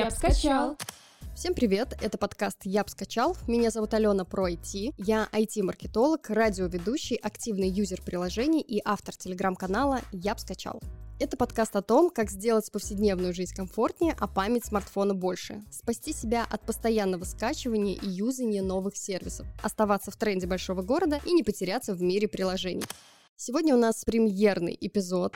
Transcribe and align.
Я 0.00 0.06
б 0.06 0.12
скачал. 0.12 0.78
Всем 1.36 1.52
привет, 1.52 1.94
это 2.00 2.16
подкаст 2.16 2.56
«Я 2.64 2.84
б 2.84 2.88
скачал». 2.88 3.36
Меня 3.46 3.70
зовут 3.70 3.92
Алена 3.92 4.24
Про 4.24 4.48
IT. 4.48 4.94
Я 4.96 5.28
IT-маркетолог, 5.30 6.30
радиоведущий, 6.30 7.16
активный 7.16 7.68
юзер 7.68 8.00
приложений 8.00 8.62
и 8.62 8.80
автор 8.82 9.14
телеграм-канала 9.14 10.00
«Я 10.10 10.34
б 10.34 10.40
скачал». 10.40 10.80
Это 11.18 11.36
подкаст 11.36 11.76
о 11.76 11.82
том, 11.82 12.08
как 12.08 12.30
сделать 12.30 12.72
повседневную 12.72 13.34
жизнь 13.34 13.54
комфортнее, 13.54 14.16
а 14.18 14.26
память 14.26 14.64
смартфона 14.64 15.12
больше. 15.12 15.62
Спасти 15.70 16.14
себя 16.14 16.46
от 16.48 16.64
постоянного 16.64 17.24
скачивания 17.24 17.96
и 17.96 18.08
юзания 18.08 18.62
новых 18.62 18.96
сервисов. 18.96 19.46
Оставаться 19.62 20.10
в 20.10 20.16
тренде 20.16 20.46
большого 20.46 20.80
города 20.80 21.20
и 21.26 21.32
не 21.34 21.42
потеряться 21.42 21.92
в 21.92 22.00
мире 22.00 22.26
приложений. 22.26 22.84
Сегодня 23.36 23.74
у 23.74 23.78
нас 23.78 24.02
премьерный 24.06 24.78
эпизод 24.80 25.34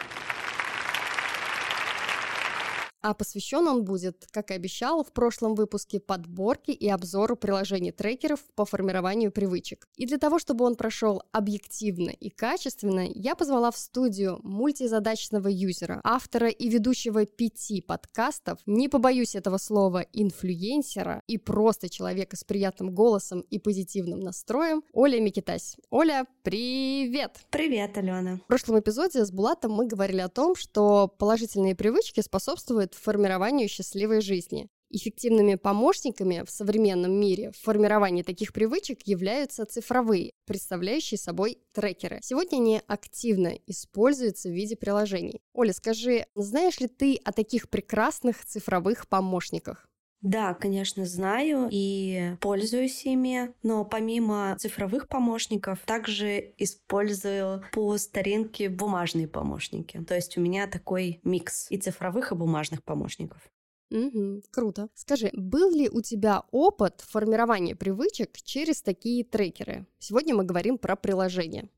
а 3.05 3.13
посвящен 3.13 3.69
он 3.69 3.85
будет, 3.85 4.27
как 4.31 4.51
и 4.51 4.55
обещал 4.55 5.05
в 5.05 5.13
прошлом 5.13 5.55
выпуске, 5.55 6.01
подборке 6.01 6.73
и 6.73 6.89
обзору 6.89 7.37
приложений 7.37 7.93
трекеров 7.93 8.41
по 8.55 8.65
формированию 8.65 9.31
привычек. 9.31 9.87
И 9.97 10.07
для 10.07 10.17
того, 10.17 10.39
чтобы 10.39 10.65
он 10.65 10.75
прошел 10.75 11.23
объективно 11.31 12.09
и 12.09 12.31
качественно, 12.31 13.07
я 13.07 13.35
позвала 13.35 13.71
в 13.71 13.77
студию 13.77 14.41
мультизадачного 14.43 15.49
юзера, 15.49 16.01
автора 16.03 16.49
и 16.49 16.71
ведущего 16.71 17.27
пяти 17.27 17.83
подкастов, 17.83 18.59
не 18.65 18.89
побоюсь 18.89 19.35
этого 19.35 19.59
слова, 19.59 20.07
инфлюенсера 20.15 21.21
и 21.27 21.37
просто 21.37 21.91
человека 21.91 22.37
с 22.37 22.45
приятным 22.45 22.95
голосом 22.95 23.43
и 23.51 23.59
позитивным 23.59 24.21
настроем, 24.21 24.83
Оля 24.95 25.21
Микитась. 25.21 25.77
Оля, 25.91 26.25
привет! 26.43 27.41
Привет, 27.51 27.99
Алена! 27.99 28.39
В 28.39 28.47
прошлом 28.47 28.81
эпизоде 28.81 29.27
с 29.27 29.31
Булатом 29.31 29.73
мы 29.73 29.87
говорили 29.87 30.23
о 30.23 30.31
том, 30.31 30.57
что 30.57 31.07
положительные 31.07 31.75
привычки 31.75 32.23
способствуют 32.23 32.94
формированию 33.01 33.69
счастливой 33.69 34.21
жизни. 34.21 34.69
Эффективными 34.91 35.57
помощниками 35.57 36.45
в 36.47 36.51
современном 36.51 37.13
мире 37.19 37.51
в 37.51 37.57
формировании 37.57 38.23
таких 38.23 38.53
привычек 38.53 39.01
являются 39.07 39.65
цифровые, 39.65 40.31
представляющие 40.47 41.19
собой 41.19 41.59
трекеры. 41.73 42.21
Сегодня 42.23 42.59
они 42.59 42.81
активно 42.87 43.59
используются 43.67 44.49
в 44.49 44.53
виде 44.53 44.77
приложений. 44.77 45.41
Оля, 45.53 45.73
скажи, 45.73 46.27
знаешь 46.37 46.79
ли 46.79 46.87
ты 46.87 47.17
о 47.25 47.33
таких 47.33 47.71
прекрасных 47.71 48.45
цифровых 48.45 49.09
помощниках? 49.09 49.89
Да, 50.25 50.55
конечно, 50.55 51.05
знаю 51.05 51.69
и 51.71 52.37
пользуюсь 52.41 53.05
ими, 53.05 53.53
но 53.63 53.85
помимо 53.85 54.57
цифровых 54.59 55.07
помощников, 55.07 55.81
также 55.85 56.55
использую 56.57 57.63
по 57.73 57.99
старинке 57.99 58.71
бумажные 58.71 59.29
помощники. 59.29 60.03
То 60.09 60.15
есть 60.15 60.39
у 60.39 60.41
меня 60.41 60.67
такой 60.67 61.21
микс 61.25 61.71
и 61.71 61.77
цифровых, 61.77 62.33
и 62.33 62.37
бумажных 62.37 62.83
помощников. 62.83 63.43
Угу, 63.91 64.43
круто. 64.51 64.89
Скажи, 64.95 65.31
был 65.35 65.71
ли 65.71 65.89
у 65.89 66.01
тебя 66.01 66.43
опыт 66.51 67.03
формирования 67.07 67.77
привычек 67.77 68.37
через 68.43 68.83
такие 68.83 69.25
трекеры? 69.25 69.87
Сегодня 69.99 70.35
мы 70.35 70.45
говорим 70.45 70.79
про 70.79 70.97
приложения. 70.97 71.69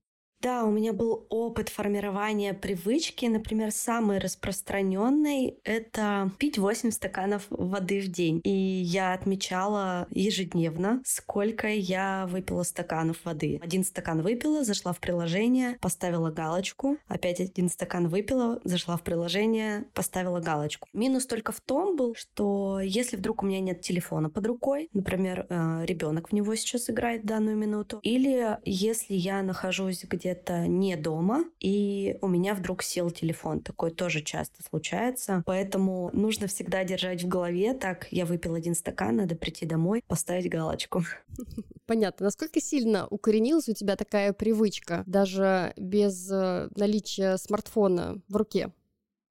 Да, 0.46 0.62
у 0.62 0.70
меня 0.70 0.92
был 0.92 1.26
опыт 1.28 1.70
формирования 1.70 2.54
привычки. 2.54 3.26
Например, 3.26 3.72
самый 3.72 4.18
распространенный— 4.18 5.58
это 5.64 6.30
пить 6.38 6.56
8 6.56 6.92
стаканов 6.92 7.48
воды 7.50 8.00
в 8.00 8.06
день. 8.06 8.40
И 8.44 8.48
я 8.48 9.12
отмечала 9.12 10.06
ежедневно, 10.12 11.02
сколько 11.04 11.66
я 11.66 12.28
выпила 12.30 12.62
стаканов 12.62 13.24
воды. 13.24 13.58
Один 13.60 13.82
стакан 13.82 14.22
выпила, 14.22 14.62
зашла 14.62 14.92
в 14.92 15.00
приложение, 15.00 15.78
поставила 15.80 16.30
галочку. 16.30 16.96
Опять 17.08 17.40
один 17.40 17.68
стакан 17.68 18.06
выпила, 18.06 18.60
зашла 18.62 18.96
в 18.96 19.02
приложение, 19.02 19.86
поставила 19.94 20.38
галочку. 20.38 20.86
Минус 20.92 21.26
только 21.26 21.50
в 21.50 21.60
том 21.60 21.96
был, 21.96 22.14
что 22.14 22.78
если 22.78 23.16
вдруг 23.16 23.42
у 23.42 23.46
меня 23.46 23.58
нет 23.58 23.80
телефона 23.80 24.30
под 24.30 24.46
рукой, 24.46 24.90
например, 24.92 25.44
э, 25.48 25.84
ребенок 25.86 26.28
в 26.28 26.32
него 26.32 26.54
сейчас 26.54 26.88
играет 26.88 27.24
в 27.24 27.26
данную 27.26 27.56
минуту, 27.56 27.98
или 28.04 28.58
если 28.64 29.14
я 29.14 29.42
нахожусь 29.42 30.04
где 30.04 30.35
где-то 30.36 30.66
не 30.66 30.96
дома, 30.96 31.44
и 31.60 32.18
у 32.20 32.28
меня 32.28 32.54
вдруг 32.54 32.82
сел 32.82 33.10
телефон. 33.10 33.60
Такое 33.60 33.90
тоже 33.90 34.22
часто 34.22 34.62
случается. 34.62 35.42
Поэтому 35.46 36.10
нужно 36.12 36.46
всегда 36.46 36.84
держать 36.84 37.22
в 37.22 37.28
голове, 37.28 37.74
так, 37.74 38.08
я 38.10 38.26
выпил 38.26 38.54
один 38.54 38.74
стакан, 38.74 39.16
надо 39.16 39.34
прийти 39.34 39.66
домой, 39.66 40.02
поставить 40.06 40.48
галочку. 40.48 41.02
Понятно. 41.86 42.24
Насколько 42.24 42.60
сильно 42.60 43.06
укоренилась 43.08 43.68
у 43.68 43.74
тебя 43.74 43.96
такая 43.96 44.32
привычка, 44.32 45.02
даже 45.06 45.72
без 45.76 46.30
э, 46.30 46.68
наличия 46.76 47.36
смартфона 47.36 48.20
в 48.28 48.36
руке? 48.36 48.70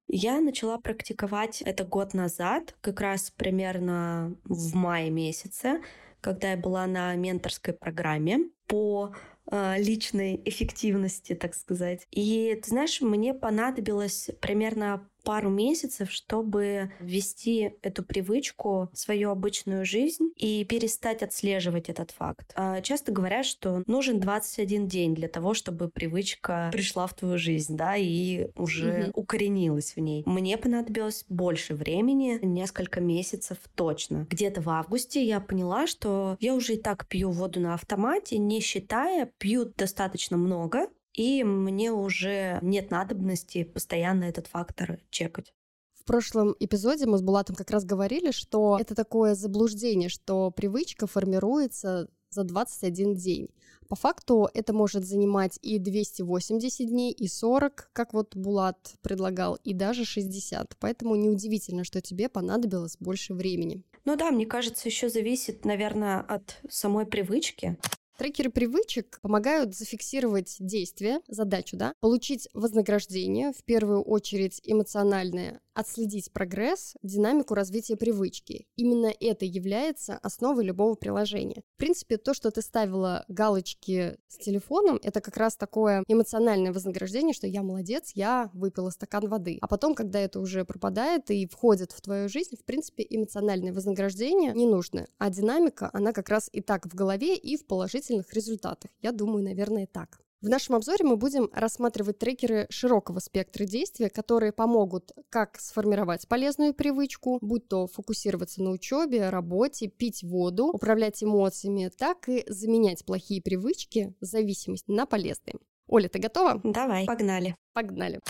Я 0.08 0.40
начала 0.40 0.78
практиковать 0.78 1.62
это 1.62 1.84
год 1.84 2.14
назад, 2.14 2.74
как 2.80 3.00
раз 3.00 3.32
примерно 3.36 4.36
в 4.44 4.74
мае 4.74 5.10
месяце, 5.10 5.80
когда 6.20 6.52
я 6.52 6.56
была 6.56 6.86
на 6.86 7.14
менторской 7.16 7.74
программе 7.74 8.50
по 8.66 9.12
личной 9.50 10.40
эффективности, 10.44 11.34
так 11.34 11.54
сказать. 11.54 12.06
И 12.10 12.58
ты 12.62 12.68
знаешь, 12.70 13.00
мне 13.00 13.34
понадобилось 13.34 14.30
примерно 14.40 15.08
пару 15.26 15.50
месяцев, 15.50 16.12
чтобы 16.12 16.92
ввести 17.00 17.72
эту 17.82 18.04
привычку 18.04 18.88
в 18.92 18.98
свою 18.98 19.30
обычную 19.30 19.84
жизнь 19.84 20.30
и 20.36 20.64
перестать 20.64 21.24
отслеживать 21.24 21.88
этот 21.88 22.12
факт. 22.12 22.52
А, 22.54 22.80
часто 22.80 23.10
говорят, 23.10 23.44
что 23.44 23.82
нужен 23.88 24.20
21 24.20 24.86
день 24.86 25.16
для 25.16 25.26
того, 25.26 25.52
чтобы 25.52 25.88
привычка 25.88 26.70
пришла 26.72 27.08
в 27.08 27.14
твою 27.14 27.38
жизнь, 27.38 27.76
да, 27.76 27.96
и 27.96 28.46
уже 28.54 29.08
угу. 29.08 29.22
укоренилась 29.22 29.96
в 29.96 30.00
ней. 30.00 30.22
Мне 30.26 30.56
понадобилось 30.56 31.24
больше 31.28 31.74
времени, 31.74 32.38
несколько 32.42 33.00
месяцев 33.00 33.58
точно. 33.74 34.28
Где-то 34.30 34.60
в 34.60 34.70
августе 34.70 35.24
я 35.24 35.40
поняла, 35.40 35.88
что 35.88 36.36
я 36.38 36.54
уже 36.54 36.74
и 36.74 36.80
так 36.80 37.08
пью 37.08 37.32
воду 37.32 37.58
на 37.58 37.74
автомате, 37.74 38.38
не 38.38 38.60
считая, 38.60 39.32
пью 39.38 39.64
достаточно 39.76 40.36
много, 40.36 40.86
и 41.16 41.42
мне 41.42 41.90
уже 41.92 42.58
нет 42.62 42.90
надобности 42.90 43.64
постоянно 43.64 44.24
этот 44.24 44.46
фактор 44.46 45.00
чекать. 45.10 45.52
В 45.94 46.04
прошлом 46.04 46.54
эпизоде 46.60 47.06
мы 47.06 47.18
с 47.18 47.22
Булатом 47.22 47.56
как 47.56 47.70
раз 47.70 47.84
говорили, 47.84 48.30
что 48.30 48.78
это 48.80 48.94
такое 48.94 49.34
заблуждение, 49.34 50.08
что 50.08 50.52
привычка 50.52 51.08
формируется 51.08 52.08
за 52.30 52.44
21 52.44 53.14
день. 53.14 53.48
По 53.88 53.96
факту 53.96 54.48
это 54.52 54.72
может 54.72 55.04
занимать 55.04 55.58
и 55.62 55.78
280 55.78 56.88
дней, 56.88 57.12
и 57.12 57.28
40, 57.28 57.90
как 57.92 58.12
вот 58.14 58.36
Булат 58.36 58.94
предлагал, 59.00 59.58
и 59.64 59.72
даже 59.74 60.04
60. 60.04 60.76
Поэтому 60.78 61.16
неудивительно, 61.16 61.84
что 61.84 62.00
тебе 62.00 62.28
понадобилось 62.28 62.96
больше 62.98 63.34
времени. 63.34 63.82
Ну 64.04 64.16
да, 64.16 64.30
мне 64.30 64.46
кажется, 64.46 64.88
еще 64.88 65.08
зависит, 65.08 65.64
наверное, 65.64 66.20
от 66.20 66.60
самой 66.68 67.06
привычки. 67.06 67.78
Трекеры 68.16 68.50
привычек 68.50 69.20
помогают 69.20 69.74
зафиксировать 69.74 70.56
действие, 70.58 71.20
задачу, 71.28 71.76
да, 71.76 71.92
получить 72.00 72.48
вознаграждение, 72.54 73.52
в 73.52 73.62
первую 73.64 74.02
очередь 74.02 74.60
эмоциональное, 74.64 75.60
отследить 75.76 76.32
прогресс, 76.32 76.94
динамику 77.02 77.54
развития 77.54 77.96
привычки. 77.96 78.66
Именно 78.76 79.12
это 79.20 79.44
является 79.44 80.16
основой 80.22 80.64
любого 80.64 80.94
приложения. 80.94 81.62
В 81.74 81.78
принципе, 81.78 82.16
то, 82.16 82.32
что 82.32 82.50
ты 82.50 82.62
ставила 82.62 83.24
галочки 83.28 84.16
с 84.26 84.38
телефоном, 84.38 84.98
это 85.02 85.20
как 85.20 85.36
раз 85.36 85.56
такое 85.56 86.02
эмоциональное 86.08 86.72
вознаграждение, 86.72 87.34
что 87.34 87.46
я 87.46 87.62
молодец, 87.62 88.12
я 88.14 88.50
выпила 88.54 88.88
стакан 88.90 89.28
воды. 89.28 89.58
А 89.60 89.68
потом, 89.68 89.94
когда 89.94 90.18
это 90.18 90.40
уже 90.40 90.64
пропадает 90.64 91.30
и 91.30 91.46
входит 91.46 91.92
в 91.92 92.00
твою 92.00 92.28
жизнь, 92.30 92.56
в 92.56 92.64
принципе, 92.64 93.06
эмоциональное 93.08 93.72
вознаграждение 93.72 94.52
не 94.54 94.66
нужно. 94.66 95.06
А 95.18 95.28
динамика, 95.28 95.90
она 95.92 96.12
как 96.12 96.30
раз 96.30 96.48
и 96.52 96.62
так 96.62 96.86
в 96.86 96.94
голове, 96.94 97.36
и 97.36 97.56
в 97.58 97.66
положительных 97.66 98.32
результатах. 98.32 98.90
Я 99.02 99.12
думаю, 99.12 99.44
наверное, 99.44 99.86
так. 99.86 100.20
В 100.42 100.48
нашем 100.48 100.74
обзоре 100.74 101.02
мы 101.02 101.16
будем 101.16 101.48
рассматривать 101.52 102.18
трекеры 102.18 102.66
широкого 102.68 103.20
спектра 103.20 103.64
действия, 103.64 104.10
которые 104.10 104.52
помогут 104.52 105.12
как 105.30 105.58
сформировать 105.58 106.28
полезную 106.28 106.74
привычку, 106.74 107.38
будь 107.40 107.68
то 107.68 107.86
фокусироваться 107.86 108.62
на 108.62 108.70
учебе, 108.70 109.30
работе, 109.30 109.88
пить 109.88 110.22
воду, 110.22 110.66
управлять 110.66 111.22
эмоциями, 111.22 111.90
так 111.96 112.28
и 112.28 112.44
заменять 112.48 113.04
плохие 113.06 113.40
привычки, 113.40 114.14
зависимость 114.20 114.88
на 114.88 115.06
полезные. 115.06 115.56
Оля, 115.88 116.08
ты 116.08 116.18
готова? 116.18 116.60
Давай, 116.62 117.06
погнали. 117.06 117.56
Погнали. 117.72 118.20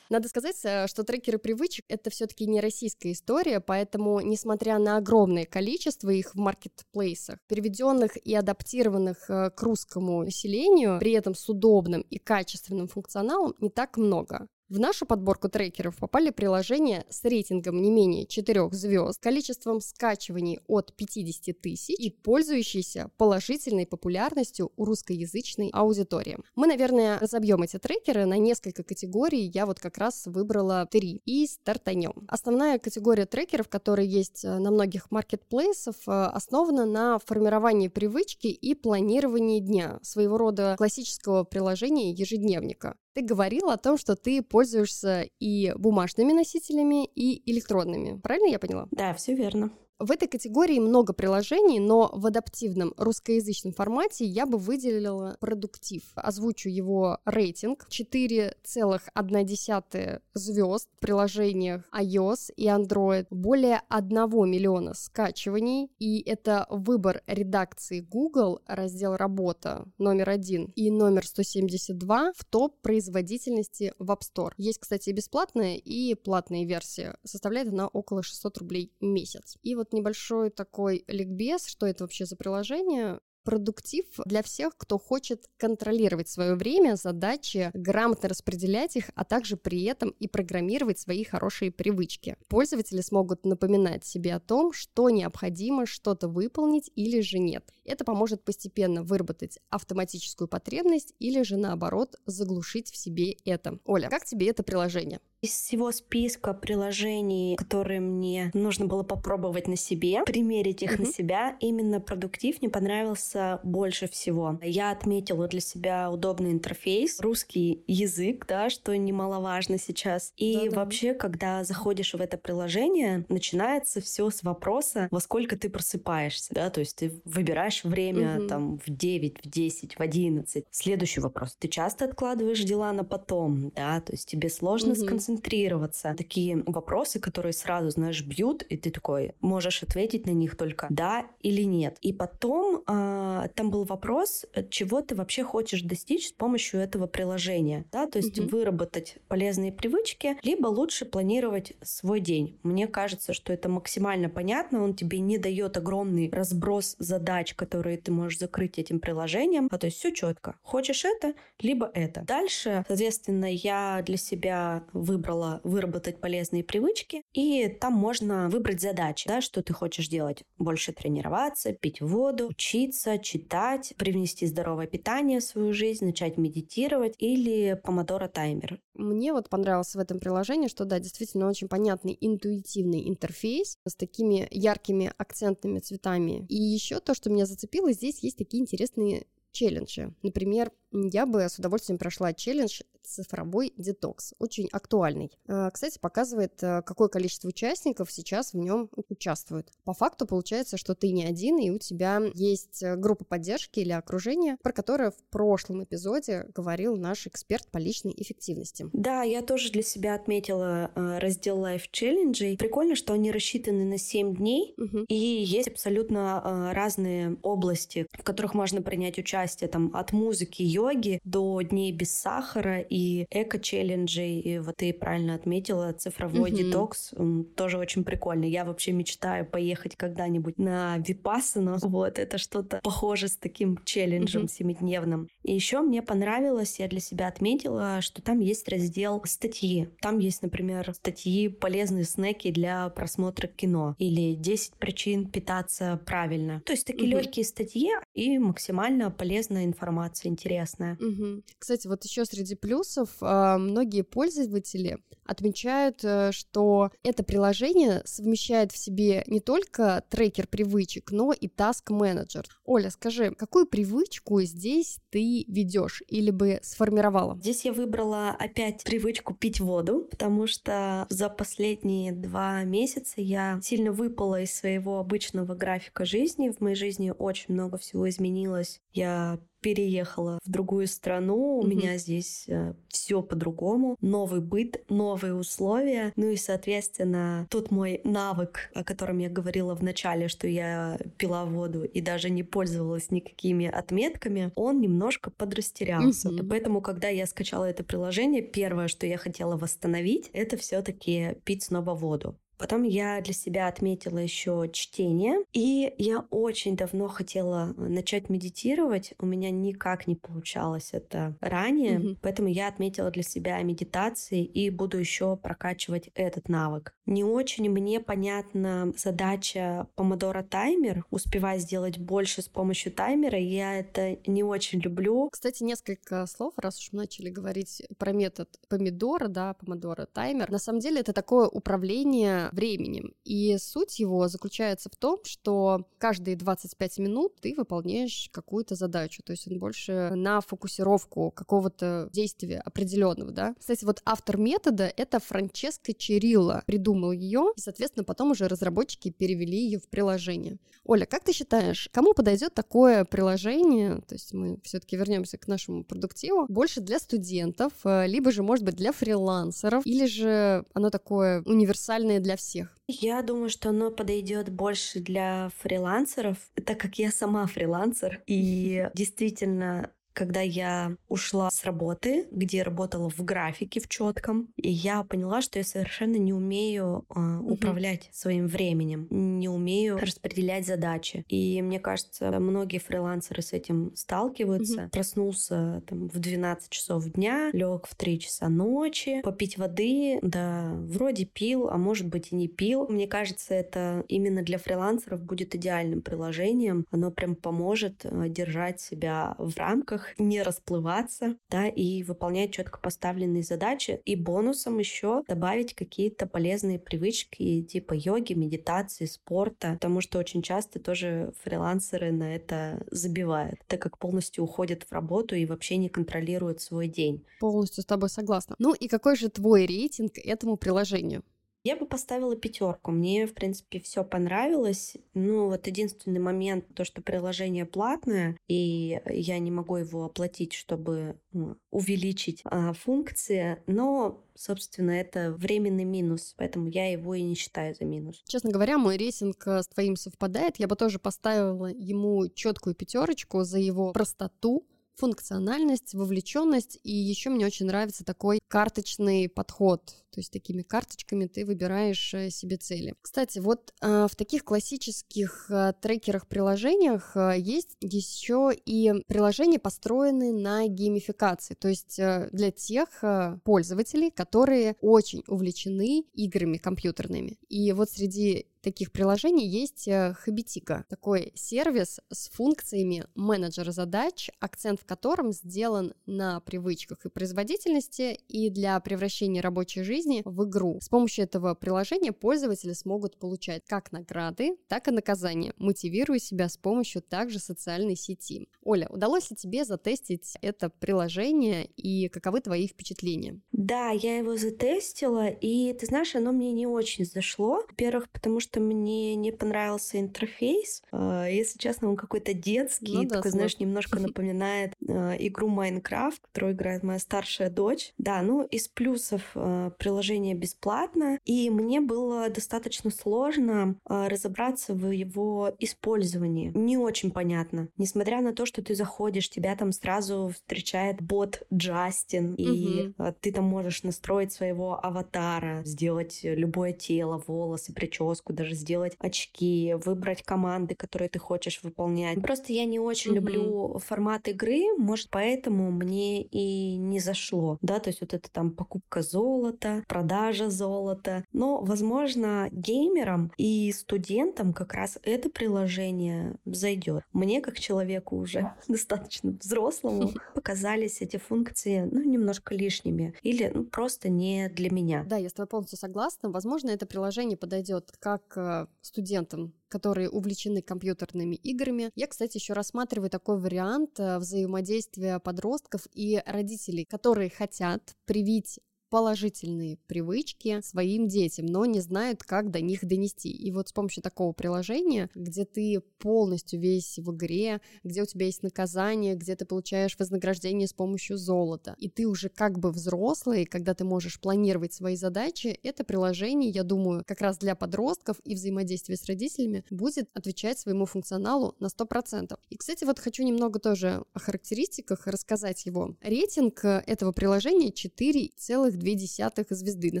Надо 0.12 0.28
сказать, 0.28 0.56
э, 0.64 0.88
что 0.88 1.04
трекеры 1.04 1.38
привычек— 1.38 1.86
это 1.88 2.10
все-таки 2.10 2.44
не 2.46 2.60
российская 2.60 3.12
история, 3.12 3.60
поэтому, 3.60 4.20
несмотря 4.20 4.78
на 4.78 4.98
огромное 4.98 5.46
количество 5.46 6.10
их 6.10 6.34
в 6.34 6.38
маркетплейсах, 6.38 7.38
переведенных 7.48 8.18
и 8.18 8.34
адаптированных 8.34 9.30
э, 9.30 9.48
к 9.48 9.62
русскому 9.62 10.22
населению, 10.22 10.98
при 11.00 11.12
этом 11.12 11.34
с 11.34 11.48
удобным 11.48 12.02
и 12.02 12.18
качественным 12.18 12.88
функционалом, 12.88 13.54
не 13.58 13.70
так 13.70 13.96
много. 13.96 14.48
В 14.72 14.78
нашу 14.78 15.04
подборку 15.04 15.50
трекеров 15.50 15.98
попали 15.98 16.30
приложения 16.30 17.04
с 17.10 17.22
рейтингом 17.24 17.82
не 17.82 17.90
менее 17.90 18.24
4 18.24 18.70
звезд, 18.72 19.20
количеством 19.20 19.82
скачиваний 19.82 20.60
от 20.66 20.94
50 20.96 21.60
тысяч 21.60 21.94
и 21.98 22.08
пользующиеся 22.08 23.10
положительной 23.18 23.84
популярностью 23.84 24.72
у 24.78 24.86
русскоязычной 24.86 25.68
аудитории. 25.74 26.38
Мы, 26.54 26.68
наверное, 26.68 27.18
разобьем 27.18 27.60
эти 27.60 27.78
трекеры 27.78 28.24
на 28.24 28.38
несколько 28.38 28.82
категорий. 28.82 29.50
Я 29.52 29.66
вот 29.66 29.78
как 29.78 29.98
раз 29.98 30.22
выбрала 30.24 30.88
три 30.90 31.20
и 31.26 31.46
стартанем. 31.46 32.24
Основная 32.26 32.78
категория 32.78 33.26
трекеров, 33.26 33.68
которые 33.68 34.08
есть 34.08 34.42
э, 34.42 34.58
на 34.58 34.70
многих 34.70 35.10
маркетплейсах, 35.10 35.96
э, 36.06 36.10
основана 36.10 36.86
на 36.86 37.18
формировании 37.18 37.88
привычки 37.88 38.46
и 38.46 38.74
планировании 38.74 39.60
дня, 39.60 39.98
своего 40.00 40.38
рода 40.38 40.76
классического 40.78 41.44
приложения 41.44 42.10
ежедневника. 42.12 42.96
Ты 43.14 43.22
говорил 43.22 43.68
о 43.68 43.76
том, 43.76 43.98
что 43.98 44.16
ты 44.16 44.42
пользуешься 44.42 45.28
и 45.38 45.72
бумажными 45.76 46.32
носителями, 46.32 47.04
и 47.04 47.50
электронными. 47.50 48.18
Правильно 48.20 48.48
я 48.48 48.58
поняла? 48.58 48.88
Да, 48.90 49.12
все 49.14 49.34
верно. 49.34 49.70
В 50.02 50.10
этой 50.10 50.26
категории 50.26 50.80
много 50.80 51.12
приложений, 51.12 51.78
но 51.78 52.10
в 52.12 52.26
адаптивном 52.26 52.92
русскоязычном 52.96 53.72
формате 53.72 54.24
я 54.24 54.46
бы 54.46 54.58
выделила 54.58 55.36
продуктив. 55.38 56.02
Озвучу 56.16 56.68
его 56.68 57.20
рейтинг. 57.24 57.86
4,1 57.88 60.20
звезд 60.34 60.88
в 60.96 60.98
приложениях 60.98 61.88
iOS 61.94 62.52
и 62.56 62.66
Android. 62.66 63.28
Более 63.30 63.80
1 63.90 64.50
миллиона 64.50 64.94
скачиваний. 64.94 65.92
И 66.00 66.20
это 66.22 66.66
выбор 66.68 67.22
редакции 67.28 68.00
Google, 68.00 68.58
раздел 68.66 69.16
«Работа» 69.16 69.84
номер 69.98 70.30
один 70.30 70.72
и 70.74 70.90
номер 70.90 71.24
172 71.24 72.32
в 72.34 72.44
топ 72.44 72.82
производительности 72.82 73.94
в 74.00 74.10
App 74.10 74.22
Store. 74.22 74.50
Есть, 74.56 74.80
кстати, 74.80 75.10
бесплатная 75.10 75.76
и 75.76 76.16
платная 76.16 76.64
версия. 76.64 77.16
Составляет 77.22 77.68
она 77.68 77.86
около 77.86 78.24
600 78.24 78.58
рублей 78.58 78.90
в 78.98 79.04
месяц. 79.04 79.58
И 79.62 79.76
вот 79.76 79.91
небольшой 79.92 80.50
такой 80.50 81.04
ликбез, 81.06 81.66
что 81.66 81.86
это 81.86 82.04
вообще 82.04 82.26
за 82.26 82.36
приложение 82.36 83.20
продуктив 83.44 84.06
для 84.24 84.42
всех, 84.42 84.76
кто 84.76 84.98
хочет 84.98 85.46
контролировать 85.56 86.28
свое 86.28 86.54
время, 86.54 86.96
задачи, 86.96 87.70
грамотно 87.74 88.28
распределять 88.28 88.96
их, 88.96 89.10
а 89.14 89.24
также 89.24 89.56
при 89.56 89.84
этом 89.84 90.10
и 90.10 90.28
программировать 90.28 90.98
свои 90.98 91.24
хорошие 91.24 91.70
привычки. 91.70 92.36
Пользователи 92.48 93.00
смогут 93.00 93.44
напоминать 93.44 94.04
себе 94.04 94.34
о 94.34 94.40
том, 94.40 94.72
что 94.72 95.10
необходимо 95.10 95.86
что-то 95.86 96.28
выполнить 96.28 96.90
или 96.94 97.20
же 97.20 97.38
нет. 97.38 97.72
Это 97.84 98.04
поможет 98.04 98.44
постепенно 98.44 99.02
выработать 99.02 99.58
автоматическую 99.70 100.48
потребность 100.48 101.14
или 101.18 101.42
же 101.42 101.56
наоборот 101.56 102.16
заглушить 102.26 102.90
в 102.90 102.96
себе 102.96 103.32
это. 103.44 103.78
Оля, 103.84 104.08
как 104.08 104.24
тебе 104.24 104.48
это 104.48 104.62
приложение? 104.62 105.20
Из 105.42 105.50
всего 105.50 105.90
списка 105.90 106.54
приложений, 106.54 107.56
которые 107.56 107.98
мне 107.98 108.52
нужно 108.54 108.86
было 108.86 109.02
попробовать 109.02 109.66
на 109.66 109.74
себе, 109.74 110.22
примерить 110.24 110.84
их 110.84 111.00
mm-hmm. 111.00 111.04
на 111.04 111.12
себя, 111.12 111.56
именно 111.58 112.00
продуктив 112.00 112.62
мне 112.62 112.70
понравился 112.70 113.58
больше 113.64 114.06
всего. 114.06 114.60
Я 114.62 114.92
отметила 114.92 115.48
для 115.48 115.58
себя 115.58 116.12
удобный 116.12 116.52
интерфейс, 116.52 117.18
русский 117.18 117.82
язык, 117.88 118.46
да, 118.46 118.70
что 118.70 118.96
немаловажно 118.96 119.78
сейчас. 119.80 120.32
И 120.36 120.54
Да-да. 120.66 120.76
вообще, 120.76 121.12
когда 121.12 121.64
заходишь 121.64 122.14
в 122.14 122.20
это 122.20 122.38
приложение, 122.38 123.26
начинается 123.28 124.00
все 124.00 124.30
с 124.30 124.44
вопроса, 124.44 125.08
во 125.10 125.18
сколько 125.18 125.58
ты 125.58 125.68
просыпаешься, 125.70 126.54
да, 126.54 126.70
то 126.70 126.78
есть 126.78 126.94
ты 126.94 127.20
выбираешь 127.24 127.82
время 127.82 128.36
mm-hmm. 128.36 128.46
там 128.46 128.78
в 128.78 128.88
9, 128.88 129.44
в 129.44 129.50
10, 129.50 129.96
в 129.96 130.00
11. 130.00 130.66
Следующий 130.70 131.18
вопрос. 131.18 131.56
Ты 131.58 131.66
часто 131.66 132.04
откладываешь 132.04 132.62
дела 132.62 132.92
на 132.92 133.02
потом, 133.02 133.72
да, 133.74 134.00
то 134.00 134.12
есть 134.12 134.28
тебе 134.28 134.48
сложно 134.48 134.92
mm-hmm. 134.92 135.04
сконцентрироваться 135.04 135.31
концентрироваться. 135.32 136.14
Такие 136.16 136.62
вопросы, 136.66 137.20
которые 137.20 137.52
сразу, 137.52 137.90
знаешь, 137.90 138.22
бьют, 138.22 138.62
и 138.62 138.76
ты 138.76 138.90
такой 138.90 139.32
можешь 139.40 139.82
ответить 139.82 140.26
на 140.26 140.30
них 140.30 140.56
только 140.56 140.86
да 140.90 141.26
или 141.40 141.62
нет. 141.62 141.96
И 142.00 142.12
потом 142.12 142.82
э, 142.86 143.48
там 143.54 143.70
был 143.70 143.84
вопрос, 143.84 144.46
чего 144.70 145.00
ты 145.00 145.14
вообще 145.14 145.42
хочешь 145.42 145.82
достичь 145.82 146.28
с 146.28 146.32
помощью 146.32 146.80
этого 146.80 147.06
приложения, 147.06 147.84
да, 147.92 148.06
то 148.06 148.18
есть 148.18 148.38
угу. 148.38 148.48
выработать 148.48 149.16
полезные 149.28 149.72
привычки, 149.72 150.36
либо 150.42 150.66
лучше 150.68 151.04
планировать 151.04 151.74
свой 151.82 152.20
день. 152.20 152.58
Мне 152.62 152.86
кажется, 152.86 153.32
что 153.32 153.52
это 153.52 153.68
максимально 153.68 154.28
понятно, 154.28 154.84
он 154.84 154.94
тебе 154.94 155.20
не 155.20 155.38
дает 155.38 155.76
огромный 155.76 156.30
разброс 156.30 156.96
задач, 156.98 157.54
которые 157.54 157.96
ты 157.96 158.12
можешь 158.12 158.38
закрыть 158.38 158.78
этим 158.78 159.00
приложением, 159.00 159.68
а 159.70 159.78
то 159.78 159.86
есть 159.86 159.98
все 159.98 160.10
четко. 160.12 160.56
Хочешь 160.62 161.04
это, 161.04 161.34
либо 161.60 161.90
это. 161.94 162.22
Дальше, 162.22 162.84
соответственно, 162.86 163.52
я 163.52 164.02
для 164.04 164.16
себя 164.16 164.84
выбрала 164.92 165.21
выбрала 165.22 165.60
выработать 165.62 166.20
полезные 166.20 166.64
привычки, 166.64 167.22
и 167.32 167.68
там 167.68 167.92
можно 167.92 168.48
выбрать 168.48 168.80
задачи, 168.80 169.28
да, 169.28 169.40
что 169.40 169.62
ты 169.62 169.72
хочешь 169.72 170.08
делать. 170.08 170.42
Больше 170.58 170.92
тренироваться, 170.92 171.72
пить 171.72 172.00
воду, 172.00 172.48
учиться, 172.48 173.18
читать, 173.18 173.94
привнести 173.96 174.46
здоровое 174.46 174.86
питание 174.86 175.38
в 175.38 175.44
свою 175.44 175.72
жизнь, 175.72 176.04
начать 176.04 176.38
медитировать 176.38 177.14
или 177.18 177.80
помодоро 177.84 178.26
таймер. 178.26 178.80
Мне 178.94 179.32
вот 179.32 179.48
понравилось 179.48 179.94
в 179.94 179.98
этом 179.98 180.18
приложении, 180.18 180.68
что 180.68 180.84
да, 180.84 180.98
действительно 180.98 181.48
очень 181.48 181.68
понятный 181.68 182.16
интуитивный 182.20 183.08
интерфейс 183.08 183.76
с 183.86 183.94
такими 183.94 184.48
яркими 184.50 185.12
акцентными 185.16 185.78
цветами. 185.78 186.46
И 186.48 186.56
еще 186.56 186.98
то, 186.98 187.14
что 187.14 187.30
меня 187.30 187.46
зацепило, 187.46 187.92
здесь 187.92 188.22
есть 188.22 188.38
такие 188.38 188.62
интересные 188.62 189.26
челленджи. 189.52 190.14
Например, 190.22 190.72
я 190.92 191.26
бы 191.26 191.42
с 191.42 191.58
удовольствием 191.58 191.98
прошла 191.98 192.32
челлендж 192.32 192.82
цифровой 193.02 193.72
детокс, 193.76 194.34
очень 194.38 194.68
актуальный. 194.70 195.30
А, 195.48 195.70
кстати, 195.70 195.98
показывает, 195.98 196.62
э, 196.62 196.82
какое 196.82 197.08
количество 197.08 197.48
участников 197.48 198.10
сейчас 198.12 198.52
в 198.52 198.58
нем 198.58 198.88
участвует. 199.08 199.70
По 199.84 199.92
факту 199.92 200.24
получается, 200.24 200.76
что 200.76 200.94
ты 200.94 201.10
не 201.10 201.24
один, 201.24 201.58
и 201.58 201.70
у 201.70 201.78
тебя 201.78 202.22
есть 202.34 202.82
э, 202.82 202.96
группа 202.96 203.24
поддержки 203.24 203.80
или 203.80 203.90
окружение, 203.90 204.56
про 204.62 204.72
которое 204.72 205.10
в 205.10 205.22
прошлом 205.30 205.82
эпизоде 205.84 206.46
говорил 206.54 206.96
наш 206.96 207.26
эксперт 207.26 207.66
по 207.70 207.78
личной 207.78 208.14
эффективности. 208.16 208.86
Да, 208.92 209.22
я 209.22 209.42
тоже 209.42 209.72
для 209.72 209.82
себя 209.82 210.14
отметила 210.14 210.90
э, 210.94 211.18
раздел 211.18 211.58
лайф 211.58 211.90
челленджей. 211.90 212.56
Прикольно, 212.56 212.94
что 212.94 213.12
они 213.12 213.32
рассчитаны 213.32 213.84
на 213.84 213.98
7 213.98 214.36
дней, 214.36 214.74
угу. 214.78 215.04
и 215.08 215.14
есть 215.14 215.68
абсолютно 215.68 216.72
разные 216.72 217.36
области, 217.42 218.06
в 218.12 218.22
которых 218.22 218.54
можно 218.54 218.82
принять 218.82 219.18
участие, 219.18 219.68
там, 219.68 219.90
от 219.94 220.12
музыки, 220.12 220.62
йоги 220.62 220.81
до 221.24 221.60
дней 221.62 221.92
без 221.92 222.12
сахара 222.12 222.80
и 222.80 223.26
эко-челленджей. 223.30 224.40
И 224.40 224.58
вот 224.58 224.76
ты 224.76 224.92
правильно 224.92 225.34
отметила, 225.34 225.92
цифровой 225.92 226.50
mm-hmm. 226.50 226.56
детокс 226.56 227.14
тоже 227.56 227.78
очень 227.78 228.04
прикольный. 228.04 228.50
Я 228.50 228.64
вообще 228.64 228.92
мечтаю 228.92 229.46
поехать 229.46 229.96
когда-нибудь 229.96 230.58
на 230.58 230.98
Випассану. 230.98 231.76
Вот, 231.82 232.18
это 232.18 232.38
что-то 232.38 232.80
похоже 232.82 233.28
с 233.28 233.36
таким 233.36 233.78
челленджем 233.84 234.42
mm-hmm. 234.42 234.52
семидневным. 234.52 235.28
И 235.42 235.54
еще 235.54 235.80
мне 235.80 236.02
понравилось, 236.02 236.78
я 236.78 236.88
для 236.88 237.00
себя 237.00 237.28
отметила, 237.28 238.00
что 238.00 238.22
там 238.22 238.40
есть 238.40 238.68
раздел 238.68 239.22
статьи. 239.24 239.88
Там 240.00 240.18
есть, 240.18 240.42
например, 240.42 240.92
статьи 240.94 241.48
«Полезные 241.48 242.04
снеки 242.04 242.50
для 242.50 242.88
просмотра 242.88 243.46
кино» 243.46 243.94
или 243.98 244.36
«10 244.36 244.74
причин 244.78 245.28
питаться 245.28 246.00
правильно». 246.06 246.60
То 246.64 246.72
есть 246.72 246.86
такие 246.86 247.10
mm-hmm. 247.10 247.22
легкие 247.22 247.44
статьи 247.44 247.90
и 248.14 248.38
максимально 248.38 249.10
полезная 249.10 249.64
информация, 249.64 250.30
интересная. 250.30 250.71
Mm-hmm. 250.78 251.44
Кстати, 251.58 251.86
вот 251.86 252.04
еще 252.04 252.24
среди 252.24 252.54
плюсов 252.54 253.10
а, 253.20 253.58
многие 253.58 254.02
пользователи 254.02 254.98
отмечают, 255.24 256.04
э, 256.04 256.30
что 256.32 256.90
это 257.02 257.22
приложение 257.22 258.02
совмещает 258.04 258.72
в 258.72 258.76
себе 258.76 259.24
не 259.26 259.40
только 259.40 260.04
трекер 260.10 260.46
привычек, 260.46 261.10
но 261.12 261.32
и 261.32 261.48
task 261.48 261.90
менеджер. 261.90 262.44
Оля, 262.64 262.90
скажи, 262.90 263.34
какую 263.34 263.66
привычку 263.66 264.42
здесь 264.42 264.98
ты 265.10 265.44
ведешь 265.48 266.02
или 266.08 266.30
бы 266.30 266.60
сформировала? 266.62 267.36
Здесь 267.36 267.64
я 267.64 267.72
выбрала 267.72 268.30
опять 268.30 268.84
привычку 268.84 269.34
пить 269.34 269.60
воду, 269.60 270.06
потому 270.10 270.46
что 270.46 271.06
за 271.08 271.28
последние 271.28 272.12
два 272.12 272.62
месяца 272.64 273.20
я 273.20 273.60
сильно 273.62 273.92
выпала 273.92 274.42
из 274.42 274.54
своего 274.54 274.98
обычного 274.98 275.54
графика 275.54 276.04
жизни. 276.04 276.50
В 276.50 276.60
моей 276.60 276.76
жизни 276.76 277.12
очень 277.16 277.54
много 277.54 277.78
всего 277.78 278.08
изменилось. 278.08 278.81
Я 278.92 279.38
переехала 279.62 280.38
в 280.44 280.50
другую 280.50 280.86
страну, 280.88 281.58
у 281.58 281.62
mm-hmm. 281.62 281.68
меня 281.68 281.96
здесь 281.96 282.44
э, 282.48 282.74
все 282.88 283.22
по-другому, 283.22 283.96
новый 284.00 284.40
быт, 284.40 284.82
новые 284.90 285.34
условия, 285.34 286.12
ну 286.16 286.30
и, 286.30 286.36
соответственно, 286.36 287.46
тот 287.48 287.70
мой 287.70 288.00
навык, 288.04 288.70
о 288.74 288.84
котором 288.84 289.18
я 289.18 289.30
говорила 289.30 289.74
в 289.74 289.82
начале, 289.82 290.28
что 290.28 290.48
я 290.48 290.98
пила 291.16 291.44
воду 291.44 291.84
и 291.84 292.00
даже 292.00 292.28
не 292.28 292.42
пользовалась 292.42 293.10
никакими 293.10 293.66
отметками, 293.66 294.50
он 294.56 294.80
немножко 294.80 295.30
подрастерялся. 295.30 296.28
Mm-hmm. 296.28 296.44
И 296.44 296.48
поэтому, 296.48 296.80
когда 296.82 297.08
я 297.08 297.26
скачала 297.26 297.64
это 297.64 297.84
приложение, 297.84 298.42
первое, 298.42 298.88
что 298.88 299.06
я 299.06 299.16
хотела 299.16 299.56
восстановить, 299.56 300.28
это 300.32 300.56
все-таки 300.56 301.36
пить 301.44 301.62
снова 301.62 301.94
воду 301.94 302.36
Потом 302.62 302.84
я 302.84 303.20
для 303.22 303.34
себя 303.34 303.66
отметила 303.66 304.18
еще 304.18 304.70
чтение. 304.72 305.40
И 305.52 305.92
я 305.98 306.20
очень 306.30 306.76
давно 306.76 307.08
хотела 307.08 307.74
начать 307.76 308.30
медитировать. 308.30 309.14
У 309.18 309.26
меня 309.26 309.50
никак 309.50 310.06
не 310.06 310.14
получалось 310.14 310.90
это 310.92 311.36
ранее. 311.40 311.98
Mm-hmm. 311.98 312.18
Поэтому 312.22 312.46
я 312.46 312.68
отметила 312.68 313.10
для 313.10 313.24
себя 313.24 313.60
медитации 313.62 314.44
и 314.44 314.70
буду 314.70 314.96
еще 314.96 315.36
прокачивать 315.36 316.10
этот 316.14 316.48
навык. 316.48 316.94
Не 317.04 317.24
очень 317.24 317.68
мне 317.68 317.98
понятна 317.98 318.92
задача 318.96 319.88
помодора 319.96 320.44
таймер. 320.44 321.04
Успевать 321.10 321.62
сделать 321.62 321.98
больше 321.98 322.42
с 322.42 322.48
помощью 322.48 322.92
таймера. 322.92 323.40
Я 323.40 323.80
это 323.80 324.18
не 324.24 324.44
очень 324.44 324.78
люблю. 324.78 325.30
Кстати, 325.32 325.64
несколько 325.64 326.24
слов, 326.26 326.54
раз 326.58 326.78
уж 326.78 326.92
мы 326.92 327.00
начали 327.00 327.28
говорить 327.28 327.82
про 327.98 328.12
метод 328.12 328.48
помидора, 328.68 329.26
да, 329.26 329.54
помодора 329.54 330.06
таймер. 330.06 330.48
На 330.48 330.60
самом 330.60 330.78
деле 330.78 331.00
это 331.00 331.12
такое 331.12 331.48
управление 331.48 332.51
временем. 332.52 333.14
И 333.24 333.56
суть 333.58 333.98
его 333.98 334.28
заключается 334.28 334.88
в 334.90 334.96
том, 334.96 335.18
что 335.24 335.86
каждые 335.98 336.36
25 336.36 336.98
минут 336.98 337.36
ты 337.40 337.54
выполняешь 337.56 338.28
какую-то 338.32 338.74
задачу. 338.74 339.22
То 339.22 339.32
есть 339.32 339.48
он 339.48 339.58
больше 339.58 340.10
на 340.14 340.40
фокусировку 340.40 341.30
какого-то 341.30 342.08
действия 342.12 342.60
определенного, 342.60 343.30
да. 343.32 343.54
Кстати, 343.58 343.84
вот 343.84 344.02
автор 344.04 344.36
метода— 344.36 344.92
это 344.96 345.20
Франческо 345.20 345.92
Черилла. 345.92 346.62
Придумал 346.66 347.12
ее, 347.12 347.52
и, 347.56 347.60
соответственно, 347.60 348.04
потом 348.04 348.32
уже 348.32 348.48
разработчики 348.48 349.10
перевели 349.10 349.58
ее 349.64 349.78
в 349.78 349.88
приложение. 349.88 350.58
Оля, 350.84 351.06
как 351.06 351.24
ты 351.24 351.32
считаешь, 351.32 351.88
кому 351.92 352.12
подойдет 352.12 352.54
такое 352.54 353.04
приложение? 353.04 354.00
То 354.08 354.14
есть 354.14 354.32
мы 354.32 354.58
все-таки 354.64 354.96
вернемся 354.96 355.38
к 355.38 355.46
нашему 355.46 355.84
продуктиву. 355.84 356.46
Больше 356.48 356.80
для 356.80 356.98
студентов, 356.98 357.72
э, 357.84 358.06
либо 358.06 358.32
же, 358.32 358.42
может 358.42 358.64
быть, 358.64 358.74
для 358.74 358.92
фрилансеров, 358.92 359.86
или 359.86 360.06
же 360.06 360.64
оно 360.74 360.90
такое 360.90 361.42
универсальное 361.42 362.20
для 362.20 362.36
всех? 362.42 362.76
Я 362.88 363.22
думаю, 363.22 363.48
что 363.48 363.70
оно 363.70 363.90
подойдет 363.90 364.50
больше 364.50 365.00
для 365.00 365.50
фрилансеров, 365.60 366.36
так 366.66 366.78
как 366.78 366.98
я 366.98 367.10
сама 367.10 367.46
фрилансер. 367.46 368.22
И 368.26 368.90
действительно, 368.94 369.90
когда 370.12 370.40
я 370.40 370.96
ушла 371.08 371.50
с 371.50 371.64
работы, 371.64 372.26
где 372.30 372.62
работала 372.62 373.10
в 373.10 373.24
графике 373.24 373.80
в 373.80 373.88
четком, 373.88 374.48
и 374.56 374.70
я 374.70 375.02
поняла, 375.04 375.42
что 375.42 375.58
я 375.58 375.64
совершенно 375.64 376.16
не 376.16 376.32
умею 376.32 377.04
э, 377.14 377.38
управлять 377.42 378.06
mm-hmm. 378.06 378.14
своим 378.14 378.46
временем, 378.46 379.06
не 379.10 379.48
умею 379.48 379.98
распределять 379.98 380.66
задачи. 380.66 381.24
И 381.28 381.60
мне 381.62 381.80
кажется, 381.80 382.30
многие 382.38 382.78
фрилансеры 382.78 383.42
с 383.42 383.52
этим 383.52 383.92
сталкиваются. 383.94 384.82
Mm-hmm. 384.82 384.90
Проснулся 384.90 385.82
там 385.86 386.08
в 386.08 386.18
12 386.18 386.70
часов 386.70 387.04
дня, 387.12 387.50
лег 387.52 387.86
в 387.86 387.94
3 387.94 388.20
часа 388.20 388.48
ночи, 388.48 389.20
попить 389.22 389.58
воды, 389.58 390.18
да, 390.22 390.72
вроде 390.74 391.24
пил, 391.24 391.68
а 391.68 391.76
может 391.76 392.08
быть 392.08 392.32
и 392.32 392.36
не 392.36 392.48
пил. 392.48 392.86
Мне 392.88 393.06
кажется, 393.06 393.54
это 393.54 394.04
именно 394.08 394.42
для 394.42 394.58
фрилансеров 394.58 395.22
будет 395.22 395.54
идеальным 395.54 396.02
приложением. 396.02 396.86
Оно 396.90 397.10
прям 397.10 397.34
поможет 397.34 398.04
э, 398.04 398.28
держать 398.28 398.80
себя 398.80 399.34
в 399.38 399.56
рамках 399.56 400.01
рамках, 400.02 400.18
не 400.18 400.42
расплываться, 400.42 401.36
да, 401.50 401.68
и 401.68 402.02
выполнять 402.02 402.52
четко 402.52 402.78
поставленные 402.80 403.42
задачи. 403.42 404.00
И 404.04 404.16
бонусом 404.16 404.78
еще 404.78 405.22
добавить 405.28 405.74
какие-то 405.74 406.26
полезные 406.26 406.78
привычки 406.78 407.62
типа 407.62 407.94
йоги, 407.94 408.32
медитации, 408.34 409.06
спорта, 409.06 409.74
потому 409.74 410.00
что 410.00 410.18
очень 410.18 410.42
часто 410.42 410.80
тоже 410.80 411.32
фрилансеры 411.42 412.12
на 412.12 412.34
это 412.34 412.84
забивают, 412.90 413.60
так 413.66 413.80
как 413.80 413.98
полностью 413.98 414.44
уходят 414.44 414.84
в 414.84 414.92
работу 414.92 415.34
и 415.34 415.46
вообще 415.46 415.76
не 415.76 415.88
контролируют 415.88 416.60
свой 416.60 416.88
день. 416.88 417.24
Полностью 417.40 417.82
с 417.82 417.86
тобой 417.86 418.08
согласна. 418.08 418.54
Ну 418.58 418.74
и 418.74 418.88
какой 418.88 419.16
же 419.16 419.28
твой 419.28 419.66
рейтинг 419.66 420.12
этому 420.16 420.56
приложению? 420.56 421.22
Я 421.64 421.76
бы 421.76 421.86
поставила 421.86 422.34
пятерку. 422.36 422.90
Мне, 422.90 423.26
в 423.26 423.34
принципе, 423.34 423.80
все 423.80 424.04
понравилось. 424.04 424.96
Ну, 425.14 425.46
вот 425.46 425.66
единственный 425.66 426.18
момент, 426.18 426.64
то, 426.74 426.84
что 426.84 427.02
приложение 427.02 427.64
платное, 427.64 428.36
и 428.48 429.00
я 429.06 429.38
не 429.38 429.50
могу 429.50 429.76
его 429.76 430.04
оплатить, 430.04 430.52
чтобы 430.52 431.20
ну, 431.32 431.56
увеличить 431.70 432.42
а, 432.44 432.72
функции, 432.72 433.62
но 433.66 434.24
собственно, 434.34 434.90
это 434.92 435.32
временный 435.32 435.84
минус, 435.84 436.34
поэтому 436.36 436.68
я 436.68 436.90
его 436.90 437.14
и 437.14 437.22
не 437.22 437.34
считаю 437.34 437.74
за 437.74 437.84
минус. 437.84 438.22
Честно 438.26 438.50
говоря, 438.50 438.78
мой 438.78 438.96
рейтинг 438.96 439.46
э, 439.46 439.62
с 439.62 439.68
твоим 439.68 439.96
совпадает. 439.96 440.56
Я 440.58 440.68
бы 440.68 440.74
тоже 440.74 440.98
поставила 440.98 441.66
ему 441.66 442.28
четкую 442.28 442.74
пятерочку 442.74 443.44
за 443.44 443.58
его 443.58 443.92
простоту, 443.92 444.66
функциональность, 444.96 445.94
вовлеченность, 445.94 446.78
и 446.82 446.92
еще 446.92 447.30
мне 447.30 447.46
очень 447.46 447.66
нравится 447.66 448.04
такой 448.04 448.40
карточный 448.48 449.28
подход. 449.28 449.94
То 450.12 450.20
есть 450.20 450.30
такими 450.30 450.62
карточками 450.62 451.26
ты 451.26 451.46
выбираешь 451.46 452.12
э, 452.12 452.28
себе 452.28 452.58
цели. 452.58 452.94
Кстати, 453.00 453.38
вот 453.38 453.72
э, 453.80 454.06
в 454.10 454.14
таких 454.14 454.44
классических 454.44 455.46
э, 455.50 455.72
трекерах-приложениях 455.80 457.16
э, 457.16 457.36
есть 457.38 457.76
еще 457.80 458.52
и 458.54 458.92
приложения, 459.08 459.58
построенные 459.58 460.34
на 460.34 460.66
геймификации. 460.68 461.54
То 461.54 461.68
есть 461.68 461.96
для 461.96 462.50
тех 462.50 463.02
пользователей, 463.44 464.10
которые 464.10 464.76
очень 464.80 465.22
увлечены 465.26 466.04
играми 466.12 466.58
компьютерными. 466.58 467.38
И 467.48 467.72
вот 467.72 467.90
среди 467.90 468.51
таких 468.62 468.92
приложений 468.92 469.48
есть 469.48 469.88
Хабитика, 470.20 470.84
такой 470.88 471.32
сервис 471.34 472.00
с 472.10 472.28
функциями 472.30 473.06
менеджера 473.14 473.72
задач, 473.72 474.30
акцент 474.40 474.80
в 474.80 474.86
котором 474.86 475.32
сделан 475.32 475.94
на 476.06 476.40
привычках 476.40 477.04
и 477.04 477.10
производительности, 477.10 478.18
и 478.28 478.50
для 478.50 478.78
превращения 478.80 479.42
рабочей 479.42 479.82
жизни 479.82 480.22
в 480.24 480.44
игру. 480.44 480.78
С 480.80 480.88
помощью 480.88 481.24
этого 481.24 481.54
приложения 481.54 482.12
пользователи 482.12 482.72
смогут 482.72 483.18
получать 483.18 483.62
как 483.66 483.92
награды, 483.92 484.56
так 484.68 484.88
и 484.88 484.90
наказания, 484.90 485.52
мотивируя 485.58 486.18
себя 486.18 486.48
с 486.48 486.56
помощью 486.56 487.02
также 487.02 487.38
социальной 487.38 487.96
сети. 487.96 488.48
Оля, 488.62 488.86
удалось 488.88 489.30
ли 489.30 489.36
тебе 489.36 489.64
затестить 489.64 490.34
это 490.40 490.70
приложение 490.70 491.66
и 491.66 492.08
каковы 492.08 492.40
твои 492.40 492.68
впечатления? 492.68 493.40
Да, 493.52 493.90
я 493.90 494.18
его 494.18 494.36
затестила, 494.36 495.28
и 495.28 495.72
ты 495.72 495.86
знаешь, 495.86 496.14
оно 496.14 496.32
мне 496.32 496.52
не 496.52 496.66
очень 496.66 497.04
зашло. 497.04 497.62
Во-первых, 497.68 498.10
потому 498.10 498.40
что 498.40 498.51
что 498.52 498.60
мне 498.60 499.14
не 499.14 499.32
понравился 499.32 499.98
интерфейс. 499.98 500.82
А, 500.92 501.26
если 501.26 501.58
честно, 501.58 501.88
он 501.88 501.96
какой-то 501.96 502.34
детский, 502.34 502.94
ну, 502.94 503.04
да, 503.04 503.16
такой, 503.16 503.30
знаешь, 503.30 503.58
немножко 503.58 503.98
напоминает 504.00 504.74
э, 504.86 505.16
игру 505.20 505.48
Майнкрафт, 505.48 506.20
которую 506.26 506.52
играет 506.52 506.82
моя 506.82 506.98
старшая 506.98 507.48
дочь. 507.48 507.94
Да, 507.96 508.20
ну 508.20 508.44
из 508.44 508.68
плюсов 508.68 509.22
э, 509.34 509.70
приложение 509.78 510.34
бесплатно, 510.34 511.18
и 511.24 511.48
мне 511.48 511.80
было 511.80 512.28
достаточно 512.28 512.90
сложно 512.90 513.76
разобраться 513.86 514.74
в 514.74 514.90
его 514.90 515.54
использовании. 515.58 516.52
Не 516.54 516.76
очень 516.76 517.10
понятно. 517.10 517.68
Несмотря 517.78 518.20
на 518.20 518.34
то, 518.34 518.44
что 518.44 518.62
ты 518.62 518.74
заходишь, 518.74 519.30
тебя 519.30 519.56
там 519.56 519.72
сразу 519.72 520.30
встречает 520.34 521.00
бот 521.00 521.42
Джастин, 521.52 522.34
и 522.34 522.88
угу. 522.88 523.14
ты 523.20 523.32
там 523.32 523.44
можешь 523.44 523.82
настроить 523.82 524.32
своего 524.32 524.78
аватара, 524.84 525.62
сделать 525.64 526.20
любое 526.22 526.72
тело, 526.72 527.22
волосы, 527.26 527.72
прическу, 527.72 528.32
даже 528.42 528.54
сделать 528.54 528.96
очки, 528.98 529.74
выбрать 529.84 530.22
команды, 530.22 530.74
которые 530.74 531.08
ты 531.08 531.18
хочешь 531.18 531.60
выполнять. 531.62 532.20
Просто 532.20 532.52
я 532.52 532.64
не 532.64 532.80
очень 532.80 533.12
mm-hmm. 533.12 533.14
люблю 533.14 533.78
формат 533.78 534.28
игры, 534.28 534.62
может, 534.78 535.08
поэтому 535.10 535.70
мне 535.70 536.22
и 536.22 536.76
не 536.76 536.98
зашло, 536.98 537.58
да, 537.62 537.78
то 537.78 537.90
есть 537.90 538.00
вот 538.00 538.14
это 538.14 538.30
там 538.30 538.50
покупка 538.50 539.02
золота, 539.02 539.84
продажа 539.86 540.50
золота, 540.50 541.24
но, 541.32 541.60
возможно, 541.62 542.48
геймерам 542.50 543.32
и 543.36 543.72
студентам 543.72 544.52
как 544.52 544.74
раз 544.74 544.98
это 545.02 545.30
приложение 545.30 546.36
зайдет. 546.44 547.04
Мне, 547.12 547.40
как 547.40 547.58
человеку 547.58 548.16
уже 548.16 548.52
достаточно 548.68 549.32
взрослому, 549.40 550.10
показались 550.34 551.00
эти 551.00 551.16
функции, 551.16 551.88
ну, 551.90 552.02
немножко 552.02 552.54
лишними 552.54 553.14
или 553.22 553.50
ну, 553.54 553.64
просто 553.64 554.08
не 554.08 554.48
для 554.48 554.70
меня. 554.70 555.04
Да, 555.06 555.16
я 555.16 555.28
с 555.28 555.32
тобой 555.32 555.48
полностью 555.48 555.78
согласна. 555.78 556.30
Возможно, 556.30 556.70
это 556.70 556.86
приложение 556.86 557.36
подойдет 557.36 557.92
как 557.98 558.31
к 558.32 558.66
студентам, 558.80 559.52
которые 559.68 560.08
увлечены 560.08 560.62
компьютерными 560.62 561.34
играми. 561.34 561.90
Я, 561.94 562.06
кстати, 562.06 562.38
еще 562.38 562.54
рассматриваю 562.54 563.10
такой 563.10 563.38
вариант 563.38 564.00
э, 564.00 564.18
взаимодействия 564.18 565.18
подростков 565.18 565.86
и 565.92 566.22
родителей, 566.24 566.86
которые 566.86 567.28
хотят 567.28 567.94
привить 568.06 568.58
положительные 568.92 569.78
привычки 569.86 570.60
своим 570.60 571.08
детям, 571.08 571.46
но 571.46 571.64
не 571.64 571.80
знают, 571.80 572.22
как 572.22 572.50
до 572.50 572.60
них 572.60 572.84
донести. 572.84 573.30
И 573.30 573.50
вот 573.50 573.70
с 573.70 573.72
помощью 573.72 574.02
такого 574.02 574.34
приложения, 574.34 575.08
где 575.14 575.46
ты 575.46 575.80
полностью 575.98 576.60
весь 576.60 576.98
в 576.98 577.10
игре, 577.16 577.62
где 577.84 578.02
у 578.02 578.04
тебя 578.04 578.26
есть 578.26 578.42
наказание, 578.42 579.14
где 579.14 579.34
ты 579.34 579.46
получаешь 579.46 579.96
вознаграждение 579.98 580.68
с 580.68 580.74
помощью 580.74 581.16
золота, 581.16 581.74
и 581.78 581.88
ты 581.88 582.06
уже 582.06 582.28
как 582.28 582.58
бы 582.58 582.70
взрослый, 582.70 583.46
когда 583.46 583.72
ты 583.72 583.84
можешь 583.84 584.20
планировать 584.20 584.74
свои 584.74 584.96
задачи, 584.96 585.58
это 585.62 585.84
приложение, 585.84 586.50
я 586.50 586.62
думаю, 586.62 587.02
как 587.06 587.22
раз 587.22 587.38
для 587.38 587.54
подростков 587.54 588.20
и 588.24 588.34
взаимодействия 588.34 588.98
с 588.98 589.06
родителями 589.06 589.64
будет 589.70 590.10
отвечать 590.12 590.58
своему 590.58 590.84
функционалу 590.84 591.54
на 591.60 591.68
100%. 591.68 592.38
И, 592.50 592.56
кстати, 592.58 592.84
вот 592.84 592.98
хочу 592.98 593.22
немного 593.22 593.58
тоже 593.58 594.04
о 594.12 594.18
характеристиках 594.18 595.06
рассказать 595.06 595.64
его. 595.64 595.96
Рейтинг 596.02 596.62
этого 596.62 597.12
приложения 597.12 597.70
4,2 597.70 598.81
2,2 598.82 599.46
звезды. 599.50 599.90
На 599.92 600.00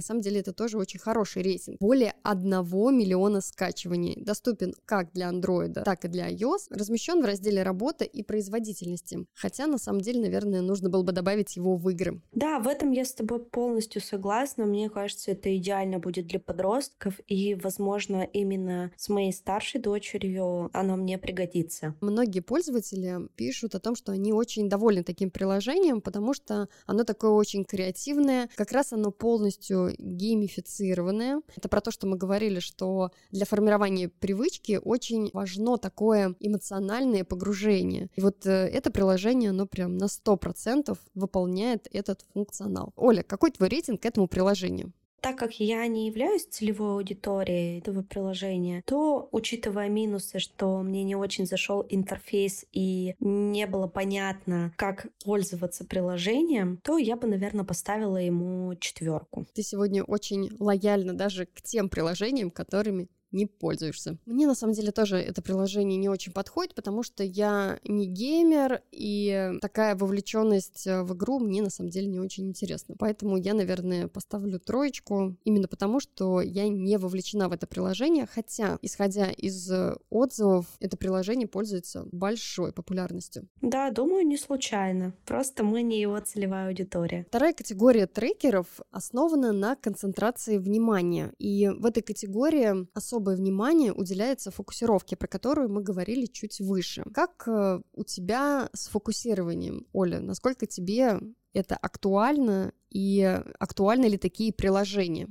самом 0.00 0.20
деле 0.20 0.40
это 0.40 0.52
тоже 0.52 0.78
очень 0.78 1.00
хороший 1.00 1.42
рейтинг. 1.42 1.78
Более 1.80 2.14
1 2.22 2.50
миллиона 2.96 3.40
скачиваний. 3.40 4.22
Доступен 4.22 4.74
как 4.84 5.12
для 5.12 5.30
Android, 5.30 5.82
так 5.84 6.04
и 6.04 6.08
для 6.08 6.30
iOS. 6.30 6.68
Размещен 6.70 7.22
в 7.22 7.24
разделе 7.24 7.62
«Работа» 7.62 8.04
и 8.04 8.22
«Производительности». 8.22 9.26
Хотя, 9.34 9.66
на 9.66 9.78
самом 9.78 10.00
деле, 10.00 10.20
наверное, 10.20 10.60
нужно 10.62 10.88
было 10.88 11.02
бы 11.02 11.12
добавить 11.12 11.56
его 11.56 11.76
в 11.76 11.88
игры. 11.90 12.20
Да, 12.32 12.58
в 12.58 12.68
этом 12.68 12.90
я 12.92 13.04
с 13.04 13.12
тобой 13.14 13.44
полностью 13.44 14.02
согласна. 14.02 14.66
Мне 14.66 14.90
кажется, 14.90 15.32
это 15.32 15.54
идеально 15.56 15.98
будет 15.98 16.26
для 16.26 16.40
подростков. 16.40 17.20
И, 17.26 17.54
возможно, 17.54 18.22
именно 18.22 18.92
с 18.96 19.08
моей 19.08 19.32
старшей 19.32 19.80
дочерью 19.80 20.70
оно 20.72 20.96
мне 20.96 21.18
пригодится. 21.18 21.94
Многие 22.00 22.40
пользователи 22.40 23.28
пишут 23.36 23.74
о 23.74 23.80
том, 23.80 23.94
что 23.94 24.12
они 24.12 24.32
очень 24.32 24.68
довольны 24.68 25.02
таким 25.02 25.30
приложением, 25.30 26.00
потому 26.00 26.34
что 26.34 26.68
оно 26.86 27.04
такое 27.04 27.30
очень 27.30 27.64
креативное. 27.64 28.48
Как 28.72 28.78
раз 28.78 28.92
оно 28.94 29.10
полностью 29.10 29.90
геймифицированное. 29.98 31.42
Это 31.54 31.68
про 31.68 31.82
то, 31.82 31.90
что 31.90 32.06
мы 32.06 32.16
говорили, 32.16 32.58
что 32.58 33.10
для 33.30 33.44
формирования 33.44 34.08
привычки 34.08 34.80
очень 34.82 35.28
важно 35.34 35.76
такое 35.76 36.34
эмоциональное 36.40 37.22
погружение. 37.22 38.08
И 38.16 38.22
вот 38.22 38.46
э, 38.46 38.50
это 38.50 38.90
приложение, 38.90 39.50
оно 39.50 39.66
прям 39.66 39.98
на 39.98 40.04
100% 40.04 40.98
выполняет 41.12 41.86
этот 41.92 42.24
функционал. 42.32 42.94
Оля, 42.96 43.22
какой 43.22 43.50
твой 43.50 43.68
рейтинг 43.68 44.06
этому 44.06 44.26
приложению? 44.26 44.94
Так 45.22 45.38
как 45.38 45.60
я 45.60 45.86
не 45.86 46.08
являюсь 46.08 46.46
целевой 46.46 46.94
аудиторией 46.94 47.78
этого 47.78 48.02
приложения, 48.02 48.82
то, 48.84 49.28
учитывая 49.30 49.88
минусы, 49.88 50.40
что 50.40 50.82
мне 50.82 51.04
не 51.04 51.14
очень 51.14 51.46
зашел 51.46 51.86
интерфейс 51.88 52.66
и 52.72 53.14
не 53.20 53.68
было 53.68 53.86
понятно, 53.86 54.72
как 54.76 55.06
пользоваться 55.24 55.84
приложением, 55.84 56.78
то 56.82 56.98
я 56.98 57.14
бы, 57.14 57.28
наверное, 57.28 57.64
поставила 57.64 58.16
ему 58.16 58.74
четверку. 58.74 59.46
Ты 59.54 59.62
сегодня 59.62 60.02
очень 60.02 60.50
лояльна 60.58 61.14
даже 61.14 61.46
к 61.46 61.62
тем 61.62 61.88
приложениям, 61.88 62.50
которыми 62.50 63.06
не 63.32 63.46
пользуешься. 63.46 64.18
Мне 64.26 64.46
на 64.46 64.54
самом 64.54 64.74
деле 64.74 64.92
тоже 64.92 65.16
это 65.16 65.42
приложение 65.42 65.98
не 65.98 66.08
очень 66.08 66.32
подходит, 66.32 66.74
потому 66.74 67.02
что 67.02 67.24
я 67.24 67.78
не 67.84 68.06
геймер, 68.06 68.82
и 68.92 69.52
такая 69.60 69.96
вовлеченность 69.96 70.86
э, 70.86 71.02
в 71.02 71.14
игру 71.14 71.38
мне 71.38 71.62
на 71.62 71.70
самом 71.70 71.90
деле 71.90 72.06
не 72.06 72.20
очень 72.20 72.46
интересна. 72.46 72.94
Поэтому 72.98 73.36
я, 73.36 73.54
наверное, 73.54 74.08
поставлю 74.08 74.58
троечку 74.58 75.36
именно 75.44 75.68
потому, 75.68 76.00
что 76.00 76.40
я 76.40 76.68
не 76.68 76.96
вовлечена 76.98 77.48
в 77.48 77.52
это 77.52 77.66
приложение, 77.66 78.26
хотя, 78.26 78.78
исходя 78.82 79.30
из 79.30 79.70
э, 79.70 79.96
отзывов, 80.10 80.66
это 80.80 80.96
приложение 80.96 81.48
пользуется 81.48 82.06
большой 82.12 82.72
популярностью. 82.72 83.48
Да, 83.60 83.90
думаю, 83.90 84.26
не 84.26 84.36
случайно. 84.36 85.14
Просто 85.26 85.64
мы 85.64 85.82
не 85.82 86.00
его 86.00 86.18
целевая 86.20 86.68
аудитория. 86.68 87.24
Вторая 87.28 87.52
категория 87.52 88.06
трекеров 88.06 88.66
основана 88.90 89.52
на 89.52 89.76
концентрации 89.76 90.58
внимания. 90.58 91.32
И 91.38 91.68
в 91.68 91.86
этой 91.86 92.02
категории 92.02 92.86
особо 92.94 93.21
особое 93.22 93.36
внимание 93.36 93.92
уделяется 93.92 94.50
фокусировке, 94.50 95.16
про 95.16 95.28
которую 95.28 95.70
мы 95.70 95.82
говорили 95.82 96.26
чуть 96.26 96.60
выше. 96.60 97.04
Как 97.14 97.44
э, 97.46 97.80
у 97.92 98.04
тебя 98.04 98.68
с 98.72 98.88
фокусированием, 98.88 99.86
Оля? 99.92 100.20
Насколько 100.20 100.66
тебе 100.66 101.20
это 101.52 101.76
актуально 101.76 102.72
и 102.90 103.22
актуальны 103.58 104.06
ли 104.06 104.18
такие 104.18 104.52
приложения? 104.52 105.28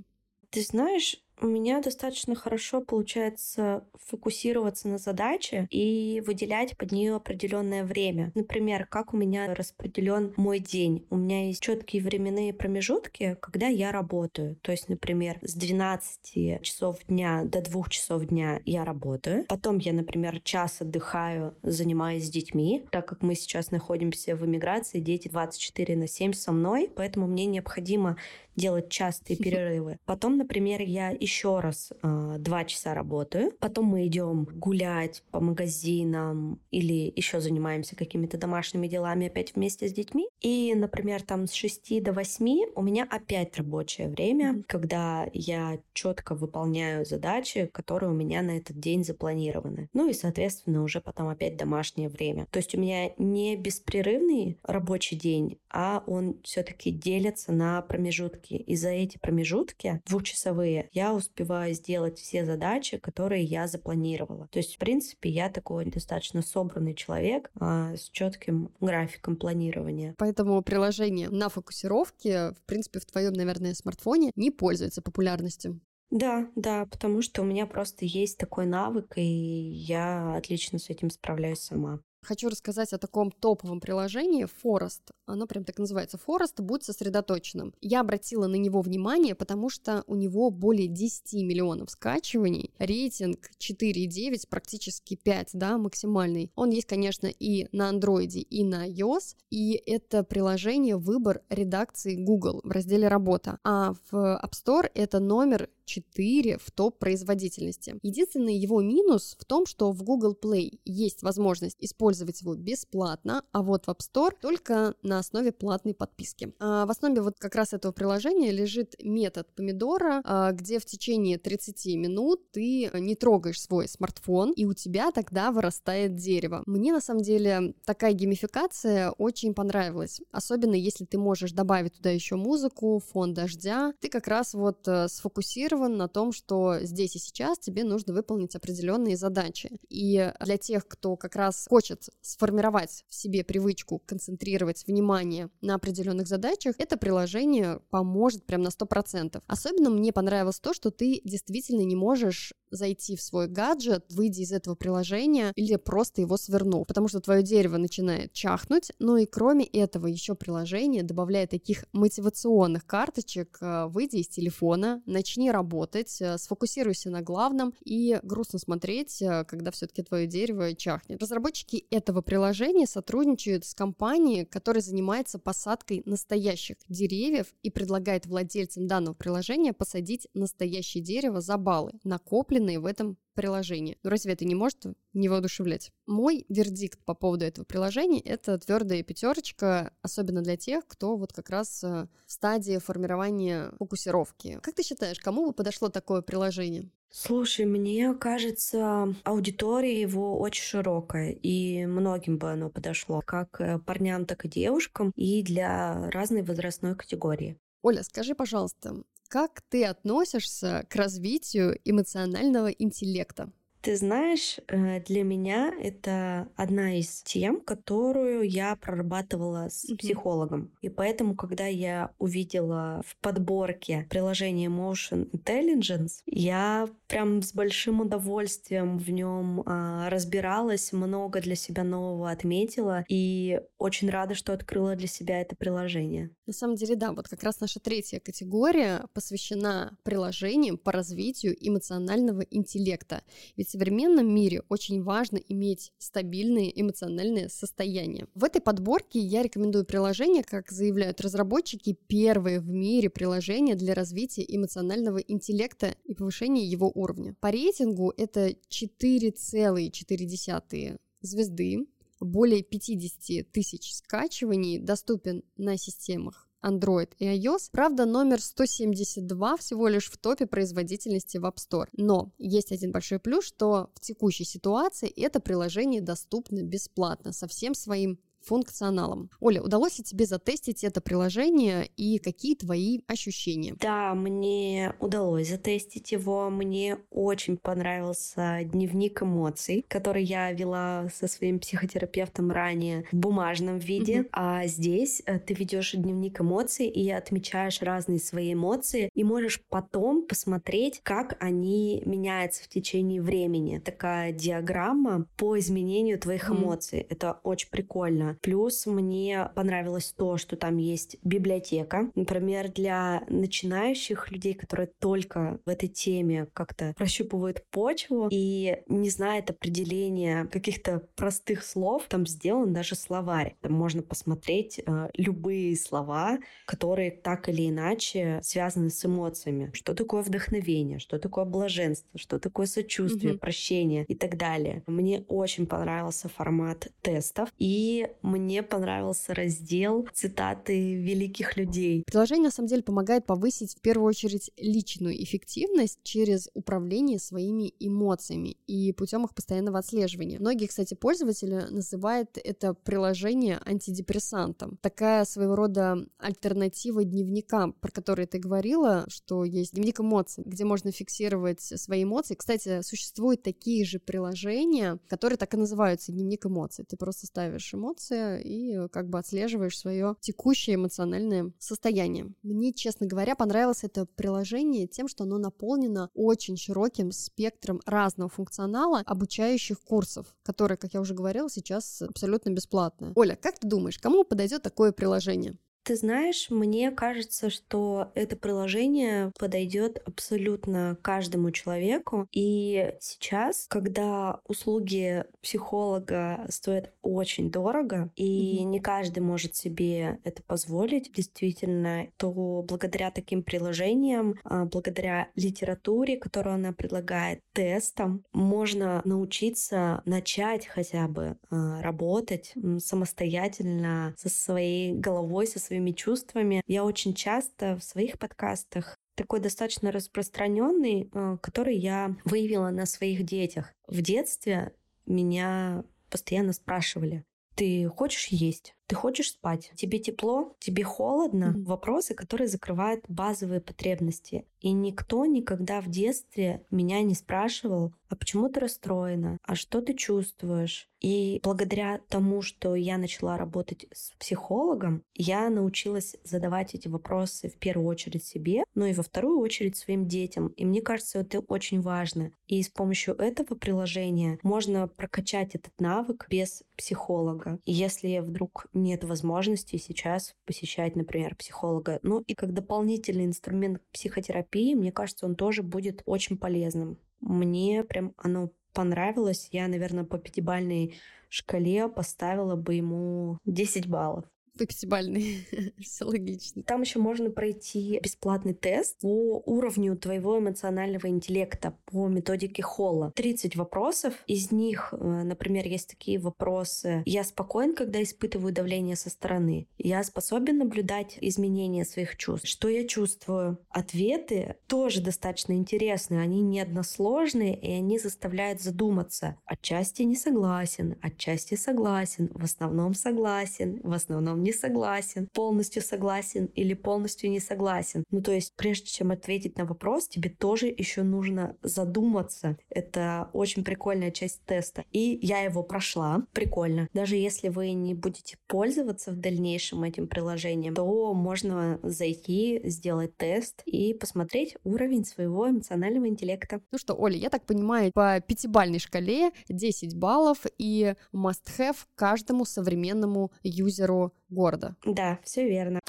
Ты 0.50 0.62
знаешь, 0.63 1.17
у 1.41 1.48
меня 1.48 1.81
достаточно 1.81 2.36
хорошо 2.36 2.81
получается 2.81 3.83
фокусироваться 4.07 4.88
на 4.88 4.98
задаче 4.98 5.67
и 5.69 6.21
выделять 6.25 6.77
под 6.77 6.91
нее 6.91 7.15
определенное 7.15 7.83
время. 7.83 8.31
Например, 8.36 8.86
как 8.86 9.13
у 9.13 9.17
меня 9.17 9.53
распределен 9.53 10.33
мой 10.38 10.60
день. 10.60 11.05
У 11.10 11.17
меня 11.17 11.48
есть 11.48 11.62
четкие 11.62 12.03
временные 12.03 12.53
промежутки, 12.53 13.38
когда 13.41 13.67
я 13.67 13.91
работаю. 13.91 14.55
То 14.62 14.71
есть, 14.71 14.89
например, 14.89 15.39
с 15.41 15.53
12 15.55 16.62
часов 16.62 17.00
дня 17.07 17.43
до 17.43 17.62
2 17.62 17.83
часов 17.89 18.25
дня 18.25 18.60
я 18.65 18.86
работаю. 18.86 19.45
Потом 19.48 19.77
я, 19.79 19.93
например, 19.93 20.39
час 20.41 20.81
отдыхаю, 20.81 21.55
занимаюсь 21.63 22.25
с 22.25 22.29
детьми. 22.29 22.86
Так 22.91 23.07
как 23.07 23.21
мы 23.21 23.36
сейчас 23.36 23.71
находимся 23.71 24.36
в 24.36 24.45
эмиграции, 24.45 25.00
дети 25.00 25.27
24 25.27 25.95
на 25.95 26.07
7 26.07 26.33
со 26.33 26.51
мной, 26.51 26.89
поэтому 26.93 27.27
мне 27.27 27.45
необходимо 27.45 28.17
делать 28.55 28.89
частые 28.89 29.38
перерывы. 29.38 29.98
Потом, 30.05 30.38
например, 30.38 30.81
я 30.81 31.10
еще 31.10 31.60
раз 31.60 31.91
э, 32.01 32.36
два 32.39 32.65
часа 32.65 32.93
работаю. 32.93 33.51
Потом 33.60 33.86
мы 33.86 34.08
идем 34.08 34.48
гулять 34.53 35.24
по 35.31 35.39
магазинам 35.39 36.60
или 36.72 37.12
еще 37.15 37.39
занимаемся 37.39 37.96
какими-то 37.96 38.38
домашними 38.38 38.88
делами 38.88 39.27
опять 39.27 39.55
вместе 39.55 39.88
с 39.88 39.93
детьми. 39.93 40.27
И, 40.41 40.74
например, 40.75 41.22
там 41.22 41.48
с 41.48 41.53
6 41.53 42.03
до 42.03 42.13
8 42.13 42.72
у 42.75 42.81
меня 42.81 43.08
опять 43.10 43.58
рабочее 43.58 44.10
время, 44.10 44.63
когда 44.67 45.27
я 45.34 45.79
четко 45.93 46.35
выполняю 46.35 47.05
задачи, 47.05 47.70
которые 47.72 48.11
у 48.11 48.16
меня 48.16 48.42
на 48.42 48.57
этот 48.57 48.79
день 48.79 49.03
запланированы. 49.03 49.90
Ну 49.94 50.09
и, 50.09 50.14
соответственно, 50.14 50.83
уже 50.83 51.01
потом 51.01 51.29
опять 51.29 51.57
домашнее 51.57 52.09
время. 52.09 52.48
То 52.51 52.57
есть 52.57 52.75
у 52.75 52.79
меня 52.79 53.11
не 53.18 53.55
беспрерывный 53.55 54.57
рабочий 54.64 55.16
день, 55.16 55.59
а 55.70 56.03
он 56.07 56.40
все-таки 56.44 56.92
делится 56.92 57.51
на 57.51 57.81
промежутки 57.81 58.41
промежутки. 58.42 58.54
И 58.54 58.75
за 58.75 58.90
эти 58.90 59.18
промежутки, 59.18 60.01
двухчасовые, 60.06 60.90
я 60.92 61.14
успеваю 61.14 61.74
сделать 61.74 62.20
все 62.20 62.46
задачи, 62.46 62.98
которые 62.98 63.44
я 63.44 63.68
запланировала. 63.68 64.48
То 64.51 64.60
есть, 64.60 64.75
в 64.75 64.77
принципе, 64.77 65.30
я 65.30 65.50
такой 65.50 65.86
достаточно 65.86 66.42
собранный 66.42 66.94
человек 66.94 67.51
а, 67.60 67.96
с 67.96 68.10
четким 68.10 68.72
графиком 68.80 69.36
планирования. 69.36 70.16
Поэтому 70.18 70.62
приложение 70.62 71.30
на 71.30 71.50
фокусировке, 71.50 72.51
в 72.51 72.66
принципе, 72.66 73.00
в 73.00 73.06
твоем, 73.06 73.34
наверное, 73.34 73.74
смартфоне 73.74 74.32
не 74.36 74.51
пользуется 74.51 75.01
популярностью. 75.01 75.80
Да, 76.10 76.50
да, 76.56 76.86
потому 76.88 77.22
что 77.22 77.42
у 77.42 77.46
меня 77.46 77.66
просто 77.66 78.06
есть 78.06 78.38
такой 78.38 78.66
навык, 78.66 79.14
и 79.16 79.22
я 79.22 80.36
отлично 80.36 80.77
с 80.77 80.90
этим 80.90 81.10
справляюсь 81.10 81.60
сама. 81.60 82.01
Хочу 82.24 82.50
рассказать 82.50 82.94
о 82.94 83.00
таком 83.00 83.31
топовом 83.31 83.79
приложении 83.79 84.48
Forest. 84.64 85.01
Оно 85.25 85.48
прям 85.48 85.64
так 85.64 85.79
называется 85.79 86.20
Forest, 86.24 86.62
будь 86.62 86.84
сосредоточенным. 86.84 87.74
Я 87.81 88.01
обратила 88.01 88.46
на 88.46 88.55
него 88.55 88.81
внимание, 88.81 89.34
потому 89.34 89.70
что 89.70 90.03
у 90.05 90.14
него 90.14 90.51
более 90.51 90.88
10 90.88 91.34
миллионов 91.42 91.90
скачиваний, 91.90 92.74
рейтинг 92.77 93.50
4,9, 93.57 94.48
практически 94.48 95.16
5, 95.16 95.50
да, 95.53 95.79
максимальный. 95.79 96.51
Он 96.55 96.70
есть, 96.70 96.88
конечно, 96.88 97.25
и 97.25 97.68
на 97.72 97.92
Android, 97.92 98.34
и 98.34 98.64
на 98.64 98.88
iOS, 98.88 99.36
и 99.50 99.81
это 99.88 100.24
приложение 100.24 100.98
выбор 100.98 101.42
редакции 101.50 102.16
Google 102.16 102.62
в 102.64 102.70
разделе 102.70 103.07
«Работа». 103.07 103.57
А 103.64 103.94
в 104.12 104.14
App 104.14 104.51
Store 104.51 104.92
это 104.94 105.20
номер 105.20 105.70
4 105.86 106.57
в 106.60 106.72
топ 106.72 107.00
производительности. 107.00 107.96
Единственный 108.03 108.55
его 108.55 108.81
минус 108.81 109.36
в 109.40 109.46
том, 109.46 109.66
что 109.66 109.92
в 109.92 110.03
Google 110.03 110.38
Play 110.40 110.79
есть 110.86 111.24
возможность 111.24 111.77
использовать 111.79 112.10
его 112.41 112.55
бесплатно, 112.55 113.43
а 113.51 113.61
вот 113.61 113.85
в 113.85 113.89
App 113.89 114.00
Store 114.00 114.33
только 114.39 114.95
на 115.03 115.19
основе 115.19 115.51
платной 115.51 115.93
подписки. 115.93 116.53
А 116.59 116.85
в 116.85 116.91
основе 116.91 117.21
вот 117.21 117.35
как 117.39 117.55
раз 117.55 117.74
этого 117.74 117.91
приложения 117.91 118.51
лежит 118.51 118.95
метод 119.01 119.47
помидора, 119.55 120.21
а, 120.24 120.51
где 120.51 120.79
в 120.79 120.85
течение 120.85 121.37
30 121.37 121.95
минут 121.95 122.51
ты 122.51 122.89
не 122.93 123.15
трогаешь 123.15 123.61
свой 123.61 123.87
смартфон, 123.87 124.51
и 124.51 124.65
у 124.65 124.74
тебя 124.74 125.11
тогда 125.11 125.51
вырастает 125.51 126.15
дерево. 126.15 126.63
Мне 126.65 126.91
на 126.91 127.01
самом 127.01 127.21
деле 127.21 127.74
такая 127.85 128.13
геймификация 128.13 129.11
очень 129.11 129.53
понравилась, 129.53 130.21
особенно 130.31 130.75
если 130.75 131.05
ты 131.05 131.17
можешь 131.17 131.51
добавить 131.51 131.93
туда 131.93 132.09
еще 132.09 132.35
музыку, 132.35 133.01
фон 133.11 133.33
дождя, 133.33 133.93
ты 134.00 134.09
как 134.09 134.27
раз 134.27 134.53
вот 134.53 134.87
э, 134.87 135.07
сфокусирован 135.07 135.97
на 135.97 136.07
том, 136.07 136.31
что 136.31 136.79
здесь 136.81 137.15
и 137.15 137.19
сейчас 137.19 137.59
тебе 137.59 137.83
нужно 137.83 138.13
выполнить 138.13 138.55
определенные 138.55 139.17
задачи. 139.17 139.71
И 139.89 140.31
для 140.39 140.57
тех, 140.57 140.87
кто 140.87 141.15
как 141.15 141.35
раз 141.35 141.65
хочет 141.69 142.00
сформировать 142.22 143.03
в 143.07 143.16
себе 143.16 143.44
привычку 143.44 144.01
концентрировать 144.05 144.85
внимание 144.87 145.50
на 145.61 145.75
определенных 145.75 146.27
задачах, 146.27 146.75
это 146.77 146.98
приложение 146.98 147.79
поможет 147.90 148.46
прям 148.46 148.61
на 148.61 148.70
100%. 148.70 149.42
Особенно 149.48 149.90
мне 149.90 150.11
понравилось 150.11 150.59
то, 150.59 150.74
что 150.74 150.92
ты 150.92 151.22
действительно 151.24 151.81
не 151.81 151.96
можешь 151.96 152.53
зайти 152.72 153.16
в 153.16 153.22
свой 153.22 153.48
гаджет, 153.48 154.05
выйти 154.09 154.42
из 154.42 154.51
этого 154.51 154.75
приложения 154.75 155.51
или 155.55 155.75
просто 155.75 156.22
его 156.22 156.37
свернув, 156.37 156.87
потому 156.87 157.07
что 157.07 157.20
твое 157.20 157.44
дерево 157.44 157.77
начинает 157.77 158.33
чахнуть. 158.33 158.92
Ну 159.00 159.18
и 159.18 159.25
кроме 159.25 159.66
этого 159.66 160.07
еще 160.07 160.35
приложение 160.35 161.03
добавляет 161.03 161.51
таких 161.51 161.85
мотивационных 161.92 162.85
карточек, 162.85 163.57
э, 163.61 163.87
выйди 163.87 164.18
из 164.18 164.29
телефона, 164.29 165.01
начни 165.05 165.51
работать, 165.51 166.22
э, 166.22 166.37
сфокусируйся 166.37 167.09
на 167.09 167.22
главном 167.22 167.74
и 167.83 168.20
грустно 168.24 168.57
смотреть, 168.59 169.22
э, 169.22 169.44
когда 169.46 169.72
все-таки 169.72 170.01
твое 170.01 170.27
дерево 170.27 170.74
чахнет. 170.74 171.22
Разработчики 171.22 171.85
этого 171.92 172.22
приложения 172.22 172.88
сотрудничают 172.88 173.66
с 173.66 173.75
компанией, 173.75 174.46
которая 174.46 174.82
занимается 174.82 175.38
посадкой 175.38 176.01
настоящих 176.06 176.77
деревьев 176.88 177.54
и 177.62 177.70
предлагает 177.70 178.25
владельцам 178.25 178.88
данного 178.88 179.14
приложения 179.14 179.74
посадить 179.74 180.27
настоящее 180.34 181.04
дерево 181.04 181.42
за 181.42 181.58
баллы, 181.58 181.92
накопленные 182.04 182.80
в 182.80 182.86
этом 182.86 183.18
приложении. 183.34 183.98
Но 184.04 184.10
разве 184.10 184.34
это 184.34 184.46
не 184.46 184.56
может 184.56 184.86
не 185.14 185.30
воодушевлять? 185.30 185.92
Мой 186.06 186.46
вердикт 186.50 187.00
по 187.04 187.14
поводу 187.14 187.46
этого 187.46 187.66
приложения— 187.66 188.20
это 188.22 188.58
твердая 188.58 189.04
пятерочка, 189.04 189.94
особенно 190.01 190.42
для 190.42 190.58
тех, 190.58 190.88
кто 190.88 191.18
вот 191.18 191.34
как 191.34 191.50
раз 191.50 191.84
э, 191.84 192.08
в 192.25 192.32
стадии 192.32 192.77
формирования 192.77 193.74
фокусировки. 193.80 194.60
Как 194.64 194.75
ты 194.75 194.84
считаешь, 194.84 195.20
кому 195.20 195.48
бы 195.48 195.54
подошло 195.54 195.90
такое 195.90 196.22
приложение? 196.22 196.90
Слушай, 197.13 197.65
мне 197.65 198.13
кажется, 198.13 199.13
аудитория 199.25 200.00
его 200.00 200.39
очень 200.39 200.63
широкая, 200.63 201.31
и 201.31 201.85
многим 201.85 202.37
бы 202.37 202.51
оно 202.51 202.69
подошло, 202.69 203.21
как 203.21 203.59
э, 203.59 203.79
парням, 203.79 204.25
так 204.25 204.45
и 204.45 204.47
девушкам, 204.47 205.11
и 205.17 205.43
для 205.43 206.09
разной 206.11 206.41
возрастной 206.41 206.95
категории. 206.95 207.57
Оля, 207.81 208.03
скажи, 208.03 208.33
пожалуйста, 208.33 209.03
как 209.27 209.61
ты 209.69 209.83
относишься 209.83 210.85
к 210.89 210.95
развитию 210.95 211.77
эмоционального 211.83 212.67
интеллекта? 212.67 213.51
Ты 213.81 213.98
знаешь, 213.98 214.59
э, 214.67 215.01
для 215.01 215.24
меня 215.24 215.74
это 215.81 216.48
одна 216.55 217.00
из 217.00 217.24
тем, 217.24 217.59
которую 217.61 218.48
я 218.48 218.75
прорабатывала 218.75 219.70
с 219.70 219.89
mm-hmm. 219.89 219.98
психологом. 219.98 220.72
И 220.81 220.89
поэтому, 220.89 221.35
когда 221.35 221.65
я 221.65 222.11
увидела 222.20 223.01
в 223.03 223.15
подборке 223.17 224.05
приложение 224.09 224.70
Motion 224.70 225.31
Intelligence, 225.31 226.22
я 226.27 226.87
прям 227.07 227.41
с 227.41 227.53
большим 227.53 228.01
удовольствием 228.01 229.00
в 229.00 229.09
нем 229.09 229.63
а, 229.65 230.09
разбиралась, 230.11 230.94
много 230.94 231.41
для 231.41 231.55
себя 231.55 231.83
нового 231.83 232.29
отметила 232.29 233.03
и 233.09 233.61
очень 233.79 234.11
рада, 234.11 234.35
что 234.35 234.53
открыла 234.53 234.96
для 234.96 235.07
себя 235.07 235.41
это 235.41 235.55
приложение. 235.55 236.29
На 236.46 236.53
самом 236.53 236.75
деле, 236.75 236.96
да, 236.96 237.13
вот 237.13 237.27
как 237.27 237.41
раз 237.44 237.59
наша 237.59 237.79
третья 237.79 238.20
категория 238.20 239.05
посвящена 239.13 239.98
приложениям 240.03 240.77
по 240.77 240.91
развитию 240.91 241.55
эмоционального 241.59 242.41
интеллекта. 242.41 243.24
Ведь 243.57 243.71
современном 243.72 244.34
мире 244.34 244.64
очень 244.70 245.01
важно 245.01 245.38
иметь 245.38 245.92
стабильные 245.98 246.79
эмоциональные 246.79 247.50
состояния. 247.50 248.27
В 248.36 248.44
этой 248.44 248.62
подборке 248.62 249.20
я 249.20 249.42
рекомендую 249.44 249.86
приложение, 249.86 250.44
как 250.44 250.72
заявляют 250.72 251.22
разработчики, 251.22 251.98
первое 252.07 252.60
в 252.60 252.70
мире 252.70 253.10
приложение 253.10 253.75
для 253.75 253.94
развития 253.94 254.46
эмоционального 254.48 255.20
интеллекта 255.20 255.96
и 256.03 256.14
повышения 256.14 256.66
его 256.66 256.92
уровня. 256.94 257.36
По 257.40 257.50
рейтингу 257.50 258.14
это 258.18 258.50
4,4 258.50 261.00
звезды, 261.22 261.88
более 262.20 262.64
50 262.64 263.51
тысяч 263.51 263.96
скачиваний, 263.96 264.79
доступен 264.79 265.44
на 265.57 265.77
системах 265.77 266.50
Android 266.63 267.09
и 267.17 267.25
iOS. 267.25 267.69
Правда, 267.71 268.05
номер 268.05 268.41
172 268.41 269.57
всего 269.57 269.87
лишь 269.87 270.09
в 270.09 270.17
топе 270.17 270.45
производительности 270.45 271.37
в 271.37 271.45
App 271.45 271.55
Store. 271.55 271.87
Но 271.93 272.31
есть 272.37 272.71
один 272.71 272.91
большой 272.91 273.19
плюс, 273.19 273.45
что 273.45 273.89
в 273.95 274.00
текущей 274.00 274.45
ситуации 274.45 275.09
это 275.09 275.39
приложение 275.39 276.01
доступно 276.01 276.63
бесплатно 276.63 277.33
со 277.33 277.47
всем 277.47 277.74
своим 277.74 278.19
функционалом. 278.44 279.30
Оля, 279.40 279.62
удалось 279.62 279.98
ли 279.98 280.04
тебе 280.04 280.25
затестить 280.25 280.84
это 280.84 281.01
приложение 281.01 281.90
и 281.98 282.20
какие 282.20 282.56
твои 282.56 283.00
ощущения? 283.08 283.75
Да, 283.80 284.14
мне 284.16 284.94
удалось 285.00 285.50
затестить 285.50 286.12
его. 286.12 286.50
Мне 286.50 286.98
очень 287.10 287.58
понравился 287.58 288.60
дневник 288.66 289.22
эмоций, 289.24 289.86
который 289.88 290.24
я 290.24 290.51
вела 290.51 291.10
со 291.14 291.27
своим 291.27 291.60
психотерапевтом 291.60 292.51
ранее 292.51 293.06
в 293.12 293.18
бумажном 293.18 293.80
виде. 293.80 294.22
Mm-hmm. 294.22 294.30
А 294.32 294.68
здесь 294.68 295.22
э, 295.25 295.40
ты 295.40 295.54
ведешь 295.54 295.94
дневник 295.94 296.42
эмоций 296.42 296.88
и 296.88 297.10
отмечаешь 297.10 297.82
разные 297.82 298.20
свои 298.20 298.54
эмоции 298.54 299.10
и 299.14 299.24
можешь 299.24 299.62
потом 299.70 300.25
посмотреть, 300.25 301.01
как 301.04 301.38
они 301.40 302.01
меняются 302.06 302.64
в 302.64 302.68
течение 302.68 303.22
времени. 303.22 303.80
Такая 303.80 304.32
диаграмма 304.32 305.27
по 305.38 305.58
изменению 305.60 306.20
твоих 306.20 306.50
mm-hmm. 306.50 306.58
эмоций. 306.58 307.00
Это 307.10 307.40
очень 307.44 307.70
прикольно. 307.70 308.30
Плюс 308.41 308.85
мне 308.85 309.50
понравилось 309.55 310.13
то, 310.17 310.37
что 310.37 310.55
там 310.55 310.77
есть 310.77 311.17
библиотека. 311.24 312.11
Например, 312.15 312.70
для 312.72 313.24
начинающих 313.29 314.31
людей, 314.31 314.53
которые 314.53 314.87
только 315.00 315.59
в 315.65 315.70
этой 315.70 315.89
теме 315.89 316.48
как-то 316.53 316.94
прощупывают 316.98 317.65
почву 317.72 318.27
и 318.31 318.77
не 318.87 319.09
знают 319.09 319.50
определения 319.50 320.46
каких-то 320.46 321.07
простых 321.15 321.63
слов, 321.63 322.05
там 322.07 322.25
сделан 322.25 322.74
даже 322.74 322.96
словарь. 322.96 323.55
Там 323.61 323.74
можно 323.74 324.01
посмотреть 324.01 324.79
э, 324.85 325.09
любые 325.15 325.75
слова, 325.75 326.39
которые 326.65 327.11
так 327.11 327.50
или 327.50 327.70
иначе 327.70 328.39
связаны 328.44 328.89
с 328.89 329.05
эмоциями. 329.05 329.72
Что 329.74 329.94
такое 329.94 330.22
вдохновение, 330.22 331.00
что 331.00 331.20
такое 331.20 331.46
блаженство, 331.46 332.17
что 332.17 332.39
такое 332.39 332.65
сочувствие, 332.65 333.33
mm-hmm. 333.33 333.39
прощение 333.39 334.05
и 334.05 334.15
так 334.15 334.37
далее. 334.37 334.83
Мне 334.87 335.25
очень 335.27 335.65
понравился 335.65 336.29
формат 336.29 336.87
тестов, 337.01 337.50
и 337.57 338.07
мне 338.22 338.64
понравился 338.64 339.34
раздел 339.34 340.07
цитаты 340.14 340.96
великих 340.96 341.57
людей. 341.57 342.03
Приложение 342.05 342.46
на 342.46 342.51
самом 342.51 342.68
деле 342.68 342.84
помогает 342.84 343.25
повысить 343.25 343.75
в 343.75 343.81
первую 343.81 344.07
очередь 344.07 344.51
личную 344.57 345.22
эффективность 345.24 346.00
через 346.03 346.50
управление 346.53 347.20
своими 347.20 347.74
эмоциями 347.79 348.57
и 348.68 348.94
путем 348.94 349.25
их 349.25 349.34
постоянного 349.34 349.79
отслеживания. 349.79 350.40
Многие, 350.40 350.68
кстати, 350.68 350.94
пользователи 350.94 351.66
называют 351.70 352.38
это 352.44 352.74
приложение 352.74 353.60
антидепрессантом. 353.66 354.77
Такая 354.81 355.25
своего 355.25 355.55
рода 355.55 355.98
альтернатива 356.18 357.03
дневникам, 357.03 357.74
про 357.74 357.92
которые 357.92 358.27
ты 358.27 358.40
говорила, 358.40 359.05
что 359.07 359.44
есть 359.44 359.74
дневник 359.74 360.00
эмоций, 360.00 360.44
где 360.46 360.66
можно 360.66 360.92
фиксировать 360.92 361.62
свои 361.62 362.03
эмоции. 362.03 362.36
Кстати, 362.36 362.81
существуют 362.81 363.44
такие 363.44 363.86
же 363.86 364.00
приложения, 364.00 365.00
которые 365.07 365.38
так 365.38 365.53
и 365.53 365.57
называются 365.57 366.12
дневник 366.12 366.46
эмоций. 366.46 366.86
Ты 366.86 366.98
просто 366.98 367.27
ставишь 367.27 367.74
эмоции, 367.74 368.10
информация 368.11 368.37
и 368.39 368.75
э, 368.75 368.87
как 368.89 369.09
бы 369.09 369.19
отслеживаешь 369.19 369.77
свое 369.77 370.15
текущее 370.19 370.75
эмоциональное 370.75 371.51
состояние. 371.59 372.33
Мне, 372.43 372.74
честно 372.74 373.07
говоря, 373.07 373.35
понравилось 373.35 373.83
это 373.83 374.05
приложение 374.05 374.87
тем, 374.87 375.07
что 375.07 375.24
оно 375.24 375.37
наполнено 375.37 376.09
очень 376.13 376.57
широким 376.57 377.11
спектром 377.11 377.81
разного 377.85 378.29
функционала 378.29 379.01
обучающих 379.05 379.79
курсов, 379.81 380.35
которые, 380.43 380.77
как 380.77 380.93
я 380.93 381.01
уже 381.01 381.13
говорила, 381.13 381.50
сейчас 381.50 382.01
абсолютно 382.01 382.51
бесплатные. 382.51 383.13
Оля, 383.15 383.35
как 383.35 383.59
ты 383.59 383.67
думаешь, 383.67 383.97
кому 383.97 384.24
подойдет 384.24 384.61
такое 384.61 384.91
приложение? 384.91 385.57
Ты 385.83 385.96
знаешь, 385.96 386.48
мне 386.50 386.91
кажется, 386.91 387.50
что 387.50 388.11
это 388.13 388.35
приложение 388.35 389.31
подойдет 389.39 390.01
абсолютно 390.05 390.98
каждому 391.01 391.51
человеку. 391.51 392.27
И 392.31 392.94
сейчас, 393.00 393.65
когда 393.67 394.39
услуги 394.48 395.25
психолога 395.41 396.46
стоят 396.50 396.91
очень 397.01 397.50
дорого, 397.50 398.11
и 398.15 398.59
mm-hmm. 398.59 398.65
не 398.65 398.79
каждый 398.79 399.20
может 399.20 399.55
себе 399.55 400.20
это 400.24 400.44
позволить, 400.44 401.11
действительно, 401.13 402.07
то 402.17 402.63
благодаря 402.67 403.09
таким 403.09 403.41
приложениям, 403.41 404.35
а, 404.44 404.65
благодаря 404.65 405.29
литературе, 405.35 406.17
которую 406.17 406.55
она 406.55 406.74
предлагает, 406.74 407.41
тестам, 407.53 408.24
можно 408.33 409.01
научиться 409.03 410.01
начать 410.05 410.67
хотя 410.67 411.07
бы 411.07 411.37
а, 411.50 411.81
работать 411.81 412.53
самостоятельно 412.79 414.13
со 414.17 414.29
своей 414.29 414.94
головой, 414.94 415.48
со 415.48 415.59
своей 415.59 415.71
своими 415.72 415.92
чувствами. 415.92 416.62
Я 416.68 416.84
очень 416.84 417.14
часто 417.14 417.77
в 417.77 417.84
своих 417.84 418.20
подкастах 418.20 418.98
такой 419.16 419.40
достаточно 419.40 419.90
распространенный, 419.92 421.10
э, 421.14 421.38
который 421.42 421.77
я 421.77 422.14
выявила 422.25 422.72
на 422.72 422.86
своих 422.86 423.24
детях. 423.24 423.74
В 423.88 424.01
детстве 424.01 424.74
меня 425.05 425.86
постоянно 426.10 426.51
спрашивали, 426.51 427.24
ты 427.55 427.88
хочешь 427.88 428.27
есть? 428.27 428.75
Ты 428.87 428.96
хочешь 428.96 429.31
спать? 429.31 429.72
Тебе 429.75 430.00
тепло? 430.00 430.55
Тебе 430.59 430.83
холодно? 430.83 431.53
Mm-hmm. 431.55 431.63
Вопросы, 431.63 432.13
которые 432.13 432.48
закрывают 432.48 433.05
базовые 433.07 433.61
потребности. 433.61 434.46
И 434.59 434.72
никто 434.72 435.25
никогда 435.25 435.81
в 435.81 435.89
детстве 435.89 436.65
меня 436.70 437.01
не 437.01 437.15
спрашивал, 437.15 437.94
а 438.09 438.15
почему 438.15 438.50
ты 438.50 438.59
расстроена? 438.59 439.37
А 439.44 439.55
что 439.55 439.81
ты 439.81 439.94
чувствуешь? 439.94 440.89
И 441.00 441.39
благодаря 441.44 442.00
тому, 442.09 442.41
что 442.41 442.75
я 442.75 442.98
начала 442.98 443.37
работать 443.37 443.87
с 443.91 444.11
психологом, 444.20 445.03
я 445.15 445.50
научилась 445.50 446.15
задавать 446.24 446.75
эти 446.75 446.87
вопросы 446.87 447.50
в 447.50 447.57
первую 447.57 447.87
очередь 447.87 448.24
себе, 448.24 448.65
но 448.75 448.85
и 448.85 448.94
во 448.94 449.01
вторую 449.01 449.39
очередь 449.39 449.77
своим 449.77 450.07
детям. 450.07 450.50
И 450.50 450.65
мне 450.65 450.81
кажется, 450.81 451.20
это 451.20 451.39
очень 451.39 451.81
важно. 451.81 452.31
И 452.48 452.61
с 452.61 452.70
помощью 452.70 453.15
этого 453.15 453.55
приложения 453.55 454.37
можно 454.44 454.87
прокачать 454.87 455.55
этот 455.55 455.74
навык 455.79 456.27
без 456.29 456.63
психолога. 456.77 457.59
И 457.63 457.72
если 457.72 458.20
вдруг 458.20 458.67
нет 458.81 459.03
возможности 459.03 459.77
сейчас 459.77 460.35
посещать, 460.46 460.96
например, 460.96 461.35
психолога, 461.35 462.00
ну 462.03 462.24
и 462.27 462.33
как 462.33 462.53
дополнительный 462.53 463.25
инструмент 463.25 463.81
психотерапии, 463.91 464.75
мне 464.75 464.91
кажется, 464.91 465.25
он 465.25 465.35
тоже 465.35 465.63
будет 465.63 466.01
очень 466.05 466.37
полезным. 466.37 466.98
Мне 467.20 467.83
прям 467.83 468.13
оно 468.17 468.51
понравилось, 468.74 469.50
я, 469.51 469.67
наверное, 469.67 470.03
по 470.03 470.17
пятибальной 470.17 470.96
шкале 471.29 471.87
поставила 471.87 472.55
бы 472.55 472.75
ему 472.75 473.37
10 473.46 473.87
баллов 473.87 474.25
по 474.57 474.66
пятибалльной. 474.66 475.48
Все 475.79 476.05
логично. 476.05 476.64
Там 476.64 476.81
еще 476.81 477.00
можно 477.00 477.29
пройти 477.29 478.00
бесплатный 478.01 478.53
тест 478.53 479.00
по 479.00 479.42
уровню 479.46 479.98
твоего 479.98 480.40
эмоционального 480.40 481.07
интеллекта 481.07 481.77
по 481.85 482.07
методике 482.07 482.61
Холла. 482.61 483.11
30 483.16 483.55
вопросов. 483.55 484.14
Из 484.27 484.51
них, 484.51 484.94
э, 484.94 485.24
например, 485.24 485.66
есть 485.68 485.90
такие 485.90 486.20
вопросы. 486.20 487.03
Я 487.05 487.24
спокоен, 487.24 487.75
когда 487.75 488.01
испытываю 488.03 488.53
давление 488.53 488.96
со 488.96 489.09
стороны. 489.09 489.68
Я 489.77 490.03
способен 490.03 490.57
наблюдать 490.57 491.18
изменения 491.22 491.85
своих 491.85 492.18
чувств. 492.18 492.48
Что 492.48 492.68
я 492.68 492.87
чувствую? 492.87 493.57
Ответы 493.70 494.55
тоже 494.68 495.01
достаточно 495.01 495.53
интересные. 495.53 496.22
Они 496.22 496.42
не 496.42 496.59
односложные, 496.59 497.59
и 497.59 497.72
они 497.72 498.00
заставляют 498.00 498.61
задуматься. 498.61 499.37
Отчасти 499.46 500.03
не 500.03 500.16
согласен, 500.16 500.98
отчасти 501.01 501.55
согласен, 501.55 502.29
в 502.33 502.44
основном 502.44 502.94
согласен, 502.94 503.79
в 503.83 503.94
основном 503.94 504.41
не 504.42 504.54
согласен, 504.54 505.27
полностью 505.34 505.82
согласен 505.82 506.46
или 506.46 506.74
полностью 506.74 507.30
не 507.30 507.40
согласен. 507.40 508.04
Ну, 508.12 508.22
то 508.22 508.32
есть, 508.32 508.54
прежде 508.56 508.88
чем 508.88 509.12
ответить 509.12 509.58
на 509.58 509.66
вопрос, 509.66 510.08
тебе 510.08 510.30
тоже 510.30 510.68
еще 510.68 511.04
нужно 511.04 511.56
задуматься. 511.62 512.58
Это 512.70 513.30
очень 513.34 513.64
прикольная 513.64 514.12
часть 514.12 514.44
теста. 514.46 514.86
И 514.92 515.20
я 515.22 515.42
его 515.42 515.64
прошла. 515.64 516.25
Прикольно. 516.34 516.88
Даже 516.94 517.16
если 517.16 517.50
вы 517.50 517.72
не 517.72 517.94
будете 517.94 518.38
пользоваться 518.48 519.12
в 519.12 519.18
дальнейшем 519.18 519.84
этим 519.84 520.08
приложением, 520.08 520.74
то 520.75 521.14
можно 521.14 521.80
зайти, 521.84 522.62
сделать 522.64 523.16
тест 523.18 523.62
и 523.66 523.94
посмотреть 523.94 524.58
уровень 524.64 525.06
своего 525.06 525.50
эмоционального 525.50 526.08
интеллекта. 526.08 526.62
Ну 526.72 526.77
что, 526.77 526.96
Оля, 526.96 527.16
я 527.16 527.30
так 527.30 527.46
понимаю, 527.46 527.92
по 527.94 528.20
пятибальной 528.22 528.80
шкале 528.80 529.32
10 529.50 529.96
баллов 529.98 530.46
и 530.58 530.96
must-have 531.14 531.77
каждому 531.96 532.46
современному 532.46 533.32
юзеру 533.44 534.14
города. 534.31 534.75
Да, 534.85 535.20
все 535.24 535.48
верно. 535.48 535.79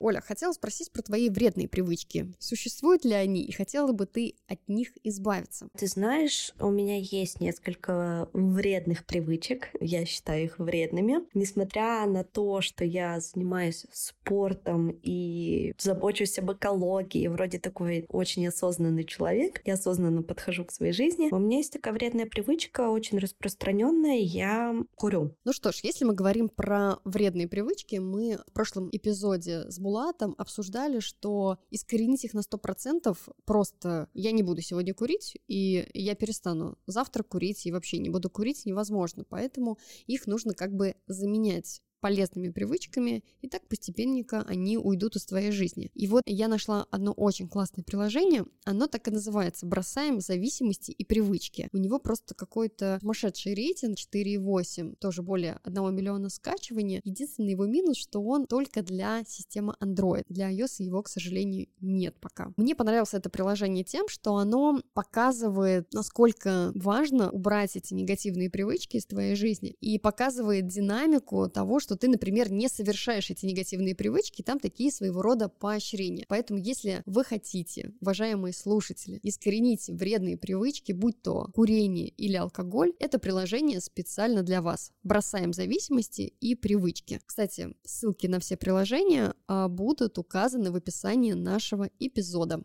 Оля, 0.00 0.20
хотела 0.20 0.52
спросить 0.52 0.92
про 0.92 1.02
твои 1.02 1.28
вредные 1.30 1.68
привычки. 1.68 2.32
Существуют 2.38 3.04
ли 3.04 3.12
они 3.12 3.42
и 3.42 3.52
хотела 3.52 3.92
бы 3.92 4.06
ты 4.06 4.34
от 4.46 4.60
них 4.68 4.90
избавиться? 5.04 5.68
Ты 5.76 5.86
знаешь, 5.86 6.52
у 6.60 6.70
меня 6.70 6.98
есть 6.98 7.40
несколько 7.40 8.28
вредных 8.32 9.04
привычек. 9.06 9.68
Я 9.80 10.04
считаю 10.04 10.44
их 10.44 10.58
вредными. 10.58 11.18
Несмотря 11.34 12.06
на 12.06 12.24
то, 12.24 12.60
что 12.60 12.84
я 12.84 13.20
занимаюсь 13.20 13.86
спортом 13.92 14.98
и 15.02 15.74
забочусь 15.78 16.38
об 16.38 16.52
экологии, 16.52 17.26
вроде 17.28 17.58
такой 17.58 18.06
очень 18.08 18.46
осознанный 18.46 19.04
человек, 19.04 19.62
я 19.64 19.74
осознанно 19.74 20.22
подхожу 20.22 20.64
к 20.64 20.72
своей 20.72 20.92
жизни, 20.92 21.28
у 21.30 21.38
меня 21.38 21.58
есть 21.58 21.72
такая 21.72 21.92
вредная 21.94 22.26
привычка, 22.26 22.90
очень 22.90 23.18
распространенная, 23.18 24.18
я 24.18 24.74
курю. 24.94 25.34
Ну 25.44 25.52
что 25.52 25.72
ж, 25.72 25.80
если 25.82 26.04
мы 26.04 26.14
говорим 26.14 26.48
про 26.48 26.98
вредные 27.04 27.48
привычки, 27.48 27.96
мы 27.96 28.38
в 28.46 28.52
прошлом 28.52 28.88
эпизоде 28.92 29.70
с 29.70 29.78
Булатом 29.88 30.34
обсуждали, 30.36 31.00
что 31.00 31.56
искоренить 31.70 32.22
их 32.22 32.34
на 32.34 32.40
100% 32.40 33.16
просто 33.46 34.10
я 34.12 34.32
не 34.32 34.42
буду 34.42 34.60
сегодня 34.60 34.92
курить, 34.92 35.38
и 35.48 35.88
я 35.94 36.14
перестану 36.14 36.76
завтра 36.86 37.22
курить, 37.22 37.64
и 37.64 37.72
вообще 37.72 37.96
не 37.96 38.10
буду 38.10 38.28
курить 38.28 38.66
невозможно. 38.66 39.24
Поэтому 39.24 39.78
их 40.06 40.26
нужно 40.26 40.52
как 40.52 40.74
бы 40.74 40.94
заменять 41.06 41.80
полезными 42.00 42.50
привычками, 42.50 43.24
и 43.40 43.48
так 43.48 43.66
постепенненько 43.68 44.42
они 44.42 44.78
уйдут 44.78 45.16
из 45.16 45.24
твоей 45.24 45.50
жизни. 45.50 45.90
И 45.94 46.06
вот 46.06 46.22
я 46.26 46.48
нашла 46.48 46.86
одно 46.90 47.12
очень 47.12 47.48
классное 47.48 47.82
приложение, 47.82 48.44
оно 48.64 48.86
так 48.86 49.08
и 49.08 49.10
называется 49.10 49.66
«Бросаем 49.66 50.20
зависимости 50.20 50.90
и 50.90 51.04
привычки». 51.04 51.68
У 51.72 51.78
него 51.78 51.98
просто 51.98 52.34
какой-то 52.34 52.98
сумасшедший 53.00 53.54
рейтинг 53.54 53.96
4,8, 53.98 54.96
тоже 54.96 55.22
более 55.22 55.58
1 55.64 55.94
миллиона 55.94 56.28
скачиваний. 56.28 57.00
Единственный 57.04 57.52
его 57.52 57.66
минус, 57.66 57.96
что 57.96 58.22
он 58.22 58.46
только 58.46 58.82
для 58.82 59.24
системы 59.24 59.74
Android. 59.80 60.24
Для 60.28 60.50
iOS 60.52 60.82
его, 60.82 61.02
к 61.02 61.08
сожалению, 61.08 61.68
нет 61.80 62.14
пока. 62.20 62.52
Мне 62.56 62.74
понравилось 62.74 63.14
это 63.14 63.30
приложение 63.30 63.84
тем, 63.84 64.08
что 64.08 64.36
оно 64.36 64.80
показывает, 64.94 65.92
насколько 65.92 66.72
важно 66.74 67.30
убрать 67.30 67.76
эти 67.76 67.94
негативные 67.94 68.50
привычки 68.50 68.96
из 68.96 69.06
твоей 69.06 69.34
жизни 69.34 69.76
и 69.80 69.98
показывает 69.98 70.66
динамику 70.66 71.48
того, 71.48 71.80
что 71.80 71.87
ты, 71.96 72.08
например, 72.08 72.50
не 72.50 72.68
совершаешь 72.68 73.30
эти 73.30 73.46
негативные 73.46 73.94
привычки, 73.94 74.42
там 74.42 74.58
такие 74.58 74.90
своего 74.90 75.22
рода 75.22 75.48
поощрения. 75.48 76.24
Поэтому, 76.28 76.58
если 76.58 77.02
вы 77.06 77.24
хотите, 77.24 77.92
уважаемые 78.00 78.52
слушатели, 78.52 79.20
искоренить 79.22 79.88
вредные 79.88 80.36
привычки, 80.36 80.92
будь 80.92 81.20
то 81.22 81.48
курение 81.54 82.08
или 82.08 82.36
алкоголь, 82.36 82.92
это 82.98 83.18
приложение 83.18 83.80
специально 83.80 84.42
для 84.42 84.62
вас. 84.62 84.92
Бросаем 85.02 85.52
зависимости 85.52 86.34
и 86.40 86.54
привычки. 86.54 87.20
Кстати, 87.24 87.74
ссылки 87.84 88.26
на 88.26 88.40
все 88.40 88.56
приложения 88.56 89.34
а, 89.46 89.68
будут 89.68 90.18
указаны 90.18 90.70
в 90.70 90.76
описании 90.76 91.32
нашего 91.32 91.90
эпизода. 91.98 92.62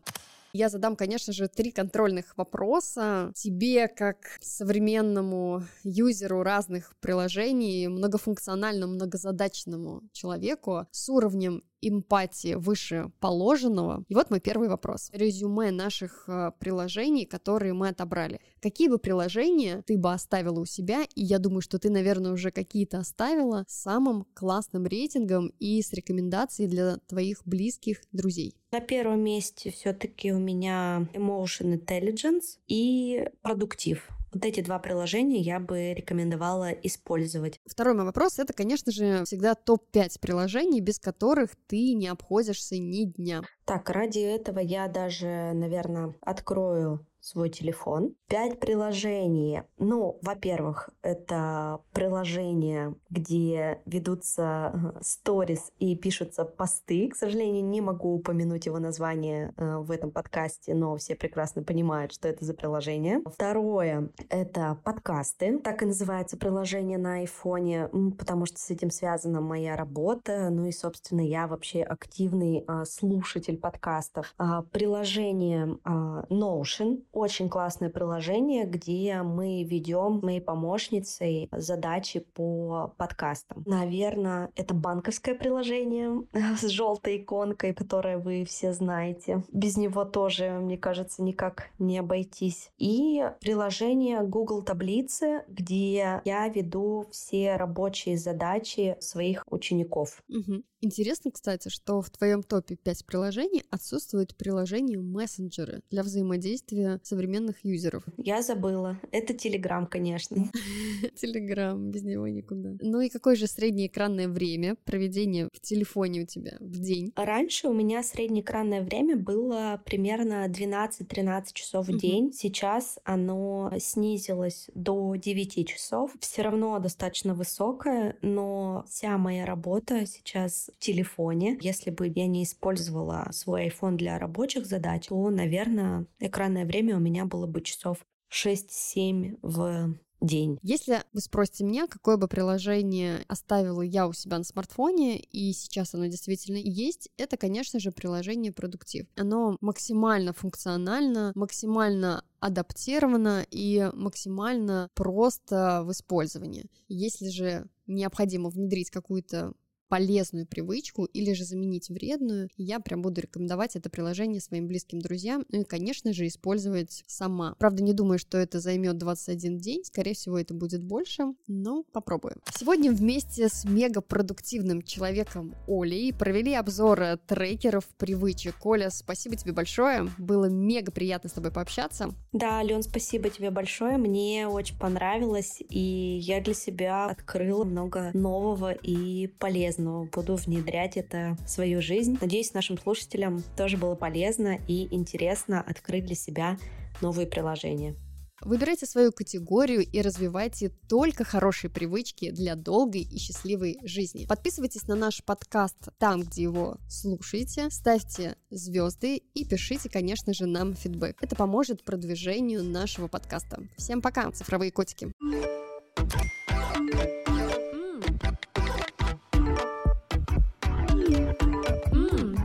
Я 0.56 0.70
задам, 0.70 0.96
конечно 0.96 1.34
же, 1.34 1.48
три 1.48 1.72
контрольных 1.72 2.38
вопроса 2.38 3.32
тебе, 3.34 3.88
как 3.88 4.38
современному 4.40 5.64
юзеру 5.84 6.44
разных 6.44 6.96
приложений, 7.00 7.88
многофункциональному, 7.88 8.94
многозадачному 8.94 10.04
человеку 10.12 10.86
с 10.92 11.10
уровнем 11.10 11.64
эмпатии 11.88 12.56
выше 12.56 13.12
положенного. 13.20 14.04
И 14.08 14.16
вот 14.16 14.30
мой 14.30 14.40
первый 14.40 14.70
вопрос. 14.70 15.10
Резюме 15.14 15.72
наших 15.72 16.26
э, 16.28 16.52
приложений, 16.60 17.26
которые 17.26 17.74
мы 17.74 17.90
отобрали. 17.90 18.40
Какие 18.62 18.90
бы 18.90 18.98
приложения 18.98 19.84
ты 19.86 19.98
бы 19.98 20.12
оставила 20.12 20.60
у 20.60 20.66
себя, 20.66 21.04
и 21.16 21.24
я 21.24 21.40
думаю, 21.40 21.62
что 21.62 21.80
ты, 21.80 21.90
наверное, 21.90 22.32
уже 22.32 22.52
какие-то 22.52 23.00
оставила, 23.00 23.66
с 23.68 23.82
самым 23.82 24.26
классным 24.34 24.86
рейтингом 24.86 25.52
и 25.60 25.82
с 25.82 25.94
рекомендацией 25.94 26.70
для 26.70 26.98
твоих 27.08 27.42
близких 27.46 28.02
друзей? 28.12 28.56
На 28.72 28.80
первом 28.80 29.22
месте 29.24 29.72
все-таки 29.72 30.32
у 30.32 30.40
меня 30.40 31.08
Emotion 31.14 31.80
Intelligence 31.80 32.58
и 32.68 33.30
Продуктив. 33.42 34.10
Вот 34.34 34.46
эти 34.46 34.62
два 34.62 34.80
приложения 34.80 35.40
я 35.40 35.60
бы 35.60 35.94
рекомендовала 35.94 36.72
использовать. 36.72 37.60
Второй 37.66 37.94
мой 37.94 38.06
вопрос— 38.06 38.40
это, 38.40 38.54
конечно 38.54 38.92
же, 38.92 39.24
всегда 39.26 39.54
топ-5 39.54 40.20
приложений, 40.20 40.82
без 40.82 41.00
которых 41.00 41.52
ты 41.68 41.94
не 41.94 42.08
обходишься 42.08 42.78
ни 42.78 43.06
дня. 43.06 43.44
Так, 43.66 43.90
ради 43.90 44.20
этого 44.20 44.60
я 44.60 44.88
даже, 44.88 45.52
наверное, 45.54 46.16
открою 46.22 47.06
свой 47.24 47.50
телефон. 47.50 48.16
Пять 48.28 48.60
приложений. 48.60 49.64
Ну, 49.78 50.20
во-первых, 50.22 50.90
это 51.02 51.80
приложение, 51.94 52.96
где 53.10 53.82
ведутся 53.86 54.94
сторис 55.02 55.72
и 55.80 55.96
пишутся 55.96 56.44
посты. 56.44 57.08
К 57.08 57.16
сожалению, 57.16 57.64
не 57.64 57.80
могу 57.80 58.14
упомянуть 58.14 58.66
его 58.66 58.78
название 58.80 59.54
э, 59.56 59.78
в 59.78 59.90
этом 59.92 60.12
подкасте, 60.12 60.74
но 60.74 60.98
все 60.98 61.16
прекрасно 61.16 61.64
понимают, 61.64 62.12
что 62.12 62.28
это 62.28 62.44
за 62.44 62.54
приложение. 62.54 63.22
Второе— 63.26 64.10
это 64.30 64.78
подкасты. 64.84 65.60
Так 65.60 65.82
и 65.82 65.86
называется 65.86 66.36
приложение 66.36 66.98
на 66.98 67.16
айфоне, 67.16 67.90
потому 68.18 68.46
что 68.46 68.60
с 68.60 68.70
этим 68.70 68.92
связана 68.92 69.40
моя 69.40 69.78
работа. 69.78 70.50
Ну 70.50 70.66
и, 70.66 70.72
собственно, 70.74 71.22
я 71.22 71.48
вообще 71.48 71.84
активный 71.84 72.66
а, 72.68 72.84
слушатель 72.84 73.58
подкастов. 73.58 74.34
А, 74.38 74.64
приложение 74.64 75.78
а, 75.86 76.26
Notion 76.30 77.04
очень 77.14 77.48
классное 77.48 77.90
приложение, 77.90 78.66
где 78.66 79.22
мы 79.22 79.64
ведем 79.64 80.20
моей 80.22 80.42
помощницей 80.42 81.48
задачи 81.52 82.20
по 82.20 82.94
подкастам. 82.98 83.64
Наверное, 83.66 84.50
это 84.56 84.74
банковское 84.74 85.36
приложение 85.36 86.24
с 86.58 86.68
желтой 86.68 87.18
иконкой, 87.18 87.74
которое 87.74 88.18
вы 88.18 88.44
все 88.46 88.74
знаете. 88.74 89.44
Без 89.52 89.78
него 89.78 90.06
тоже, 90.06 90.50
мне 90.60 90.78
кажется, 90.78 91.24
никак 91.24 91.70
не 91.80 92.00
обойтись. 92.00 92.72
И 92.78 93.24
приложение 93.40 94.22
Google 94.24 94.64
Таблицы, 94.64 95.44
где 95.48 96.22
я 96.26 96.48
веду 96.48 97.06
все 97.12 97.56
рабочие 97.56 98.18
задачи 98.18 98.98
своих 99.00 99.44
учеников. 99.50 100.24
Угу. 100.30 100.64
Интересно, 100.84 101.32
кстати, 101.32 101.70
что 101.70 102.02
в 102.02 102.10
твоем 102.10 102.44
топе 102.44 102.76
5 102.76 103.06
приложений 103.06 103.64
отсутствует 103.70 104.36
приложение 104.36 105.00
мессенджеры 105.00 105.82
для 105.90 106.04
взаимодействия 106.04 107.00
современных 107.04 107.64
юзеров. 107.64 108.04
Я 108.18 108.42
забыла. 108.42 109.00
Это 109.14 109.34
Телеграм, 109.34 109.88
конечно. 109.88 110.52
Телеграм, 111.16 111.90
без 111.90 112.04
него 112.04 112.28
никуда. 112.28 112.72
Ну 112.82 113.00
и 113.00 113.08
какое 113.08 113.38
же 113.38 113.48
среднее 113.48 113.88
экранное 113.88 114.28
время 114.28 114.76
проведения 114.84 115.48
в 115.54 115.62
телефоне 115.62 116.24
у 116.24 116.26
тебя 116.26 116.58
в 116.60 116.78
день? 116.78 117.14
Раньше 117.16 117.70
у 117.70 117.74
меня 117.74 118.04
среднее 118.04 118.44
экранное 118.44 118.82
время 118.82 119.16
было 119.16 119.82
примерно 119.86 120.46
12-13 120.50 121.46
часов 121.54 121.88
в 121.88 121.98
день. 121.98 122.34
Сейчас 122.34 123.00
оно 123.06 123.72
снизилось 123.80 124.70
до 124.76 125.16
9 125.16 125.66
часов. 125.66 126.12
Все 126.20 126.42
равно 126.42 126.78
достаточно 126.80 127.34
высокое, 127.34 128.18
но 128.22 128.84
вся 128.90 129.18
моя 129.18 129.46
работа 129.46 130.06
сейчас 130.06 130.72
телефоне. 130.80 131.58
Если 131.62 131.90
бы 131.92 132.08
я 132.08 132.28
не 132.28 132.44
использовала 132.44 133.28
свой 133.32 133.68
iPhone 133.68 133.96
для 133.96 134.20
рабочих 134.20 134.66
задач, 134.66 135.08
то, 135.08 135.30
наверное, 135.30 136.06
экранное 136.20 136.66
время 136.66 136.98
у 136.98 137.00
меня 137.00 137.26
было 137.26 137.48
бы 137.48 137.62
часов 137.62 137.98
6-7 138.32 139.38
в 139.42 139.96
день. 140.24 140.58
Если 140.62 141.02
вы 141.12 141.22
спросите 141.22 141.64
меня, 141.64 141.88
какое 141.88 142.18
бы 142.18 142.28
приложение 142.28 143.24
оставила 143.28 143.82
я 143.82 144.08
у 144.08 144.14
себя 144.14 144.38
на 144.38 144.44
смартфоне, 144.44 145.20
и 145.20 145.54
сейчас 145.54 145.94
оно 145.94 146.08
действительно 146.08 146.58
есть, 146.58 147.10
это, 147.18 147.38
конечно 147.38 147.80
же, 147.80 147.92
приложение 147.92 148.52
Продуктив. 148.54 149.08
Оно 149.16 149.58
максимально 149.62 150.34
функционально, 150.34 151.32
максимально 151.36 152.24
адаптировано 152.40 153.46
и 153.50 153.90
максимально 153.94 154.90
просто 154.94 155.84
в 155.86 155.92
использовании. 155.92 156.66
Если 156.88 157.30
же 157.30 157.68
необходимо 157.88 158.50
внедрить 158.50 158.90
какую-то 158.90 159.54
полезную 159.90 160.48
привычку 160.48 161.06
или 161.06 161.34
же 161.34 161.46
заменить 161.46 161.90
вредную, 161.90 162.50
я 162.58 162.80
прям 162.80 163.02
буду 163.02 163.22
рекомендовать 163.22 163.76
это 163.76 163.90
приложение 163.90 164.42
своим 164.42 164.68
близким 164.68 165.00
друзьям, 165.00 165.46
ну 165.50 165.62
и, 165.62 165.64
конечно 165.64 166.14
же, 166.14 166.26
использовать 166.28 167.04
сама. 167.06 167.56
Правда, 167.60 167.84
не 167.84 167.94
думаю, 167.94 168.18
что 168.18 168.38
это 168.38 168.60
займет 168.60 168.98
21 168.98 169.58
день, 169.58 169.84
скорее 169.84 170.14
всего, 170.14 170.40
это 170.40 170.54
будет 170.54 170.84
больше, 170.84 171.34
но 171.48 171.84
попробуем. 171.92 172.38
Сегодня 172.58 172.92
вместе 172.92 173.50
с 173.50 173.66
мегапродуктивным 173.66 174.82
человеком 174.82 175.54
Олей 175.68 176.12
провели 176.12 176.54
обзор 176.54 177.18
трекеров 177.28 177.86
привычек. 177.98 178.56
Оля, 178.66 178.90
спасибо 178.90 179.36
тебе 179.36 179.52
большое, 179.52 180.10
было 180.18 180.46
мега 180.46 180.92
приятно 180.92 181.30
с 181.30 181.34
тобой 181.34 181.52
пообщаться. 181.52 182.10
Да, 182.32 182.60
Ален, 182.60 182.82
спасибо 182.82 183.30
тебе 183.30 183.52
большое, 183.52 183.98
мне 183.98 184.48
очень 184.48 184.80
понравилось, 184.80 185.62
и 185.70 186.18
я 186.22 186.42
для 186.42 186.54
себя 186.54 187.06
открыла 187.06 187.64
много 187.64 188.12
нового 188.14 188.72
и 188.72 189.28
полезного 189.28 189.83
но 189.84 190.06
буду 190.06 190.36
внедрять 190.36 190.98
это 190.98 191.38
в 191.46 191.50
свою 191.50 191.82
жизнь. 191.82 192.18
Надеюсь, 192.22 192.54
нашим 192.54 192.78
слушателям 192.78 193.44
тоже 193.58 193.78
было 193.78 193.96
полезно 193.96 194.60
и 194.68 194.94
интересно 194.94 195.62
открыть 195.62 196.06
для 196.06 196.16
себя 196.16 196.58
новые 197.02 197.28
приложения. 197.28 197.96
Выбирайте 198.42 198.86
свою 198.86 199.14
категорию 199.14 199.82
и 199.82 200.02
развивайте 200.02 200.70
только 200.90 201.24
хорошие 201.24 201.72
привычки 201.72 202.30
для 202.32 202.56
долгой 202.56 203.02
и 203.02 203.18
счастливой 203.18 203.80
жизни. 203.84 204.26
Подписывайтесь 204.26 204.86
на 204.88 204.96
наш 204.96 205.24
подкаст 205.24 205.78
там, 205.98 206.24
где 206.24 206.44
его 206.44 206.78
слушаете, 206.90 207.70
ставьте 207.70 208.36
звезды 208.50 209.18
и 209.34 209.46
пишите, 209.46 209.90
конечно 209.90 210.34
же, 210.34 210.46
нам 210.46 210.76
фидбэк. 210.76 211.18
Это 211.22 211.36
поможет 211.38 211.86
продвижению 211.86 212.64
нашего 212.64 213.08
подкаста. 213.08 213.64
Всем 213.78 214.02
пока, 214.02 214.30
цифровые 214.32 214.72
котики! 214.72 215.12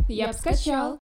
Я 0.09 0.29
бы 0.29 0.33
скачал. 0.33 0.99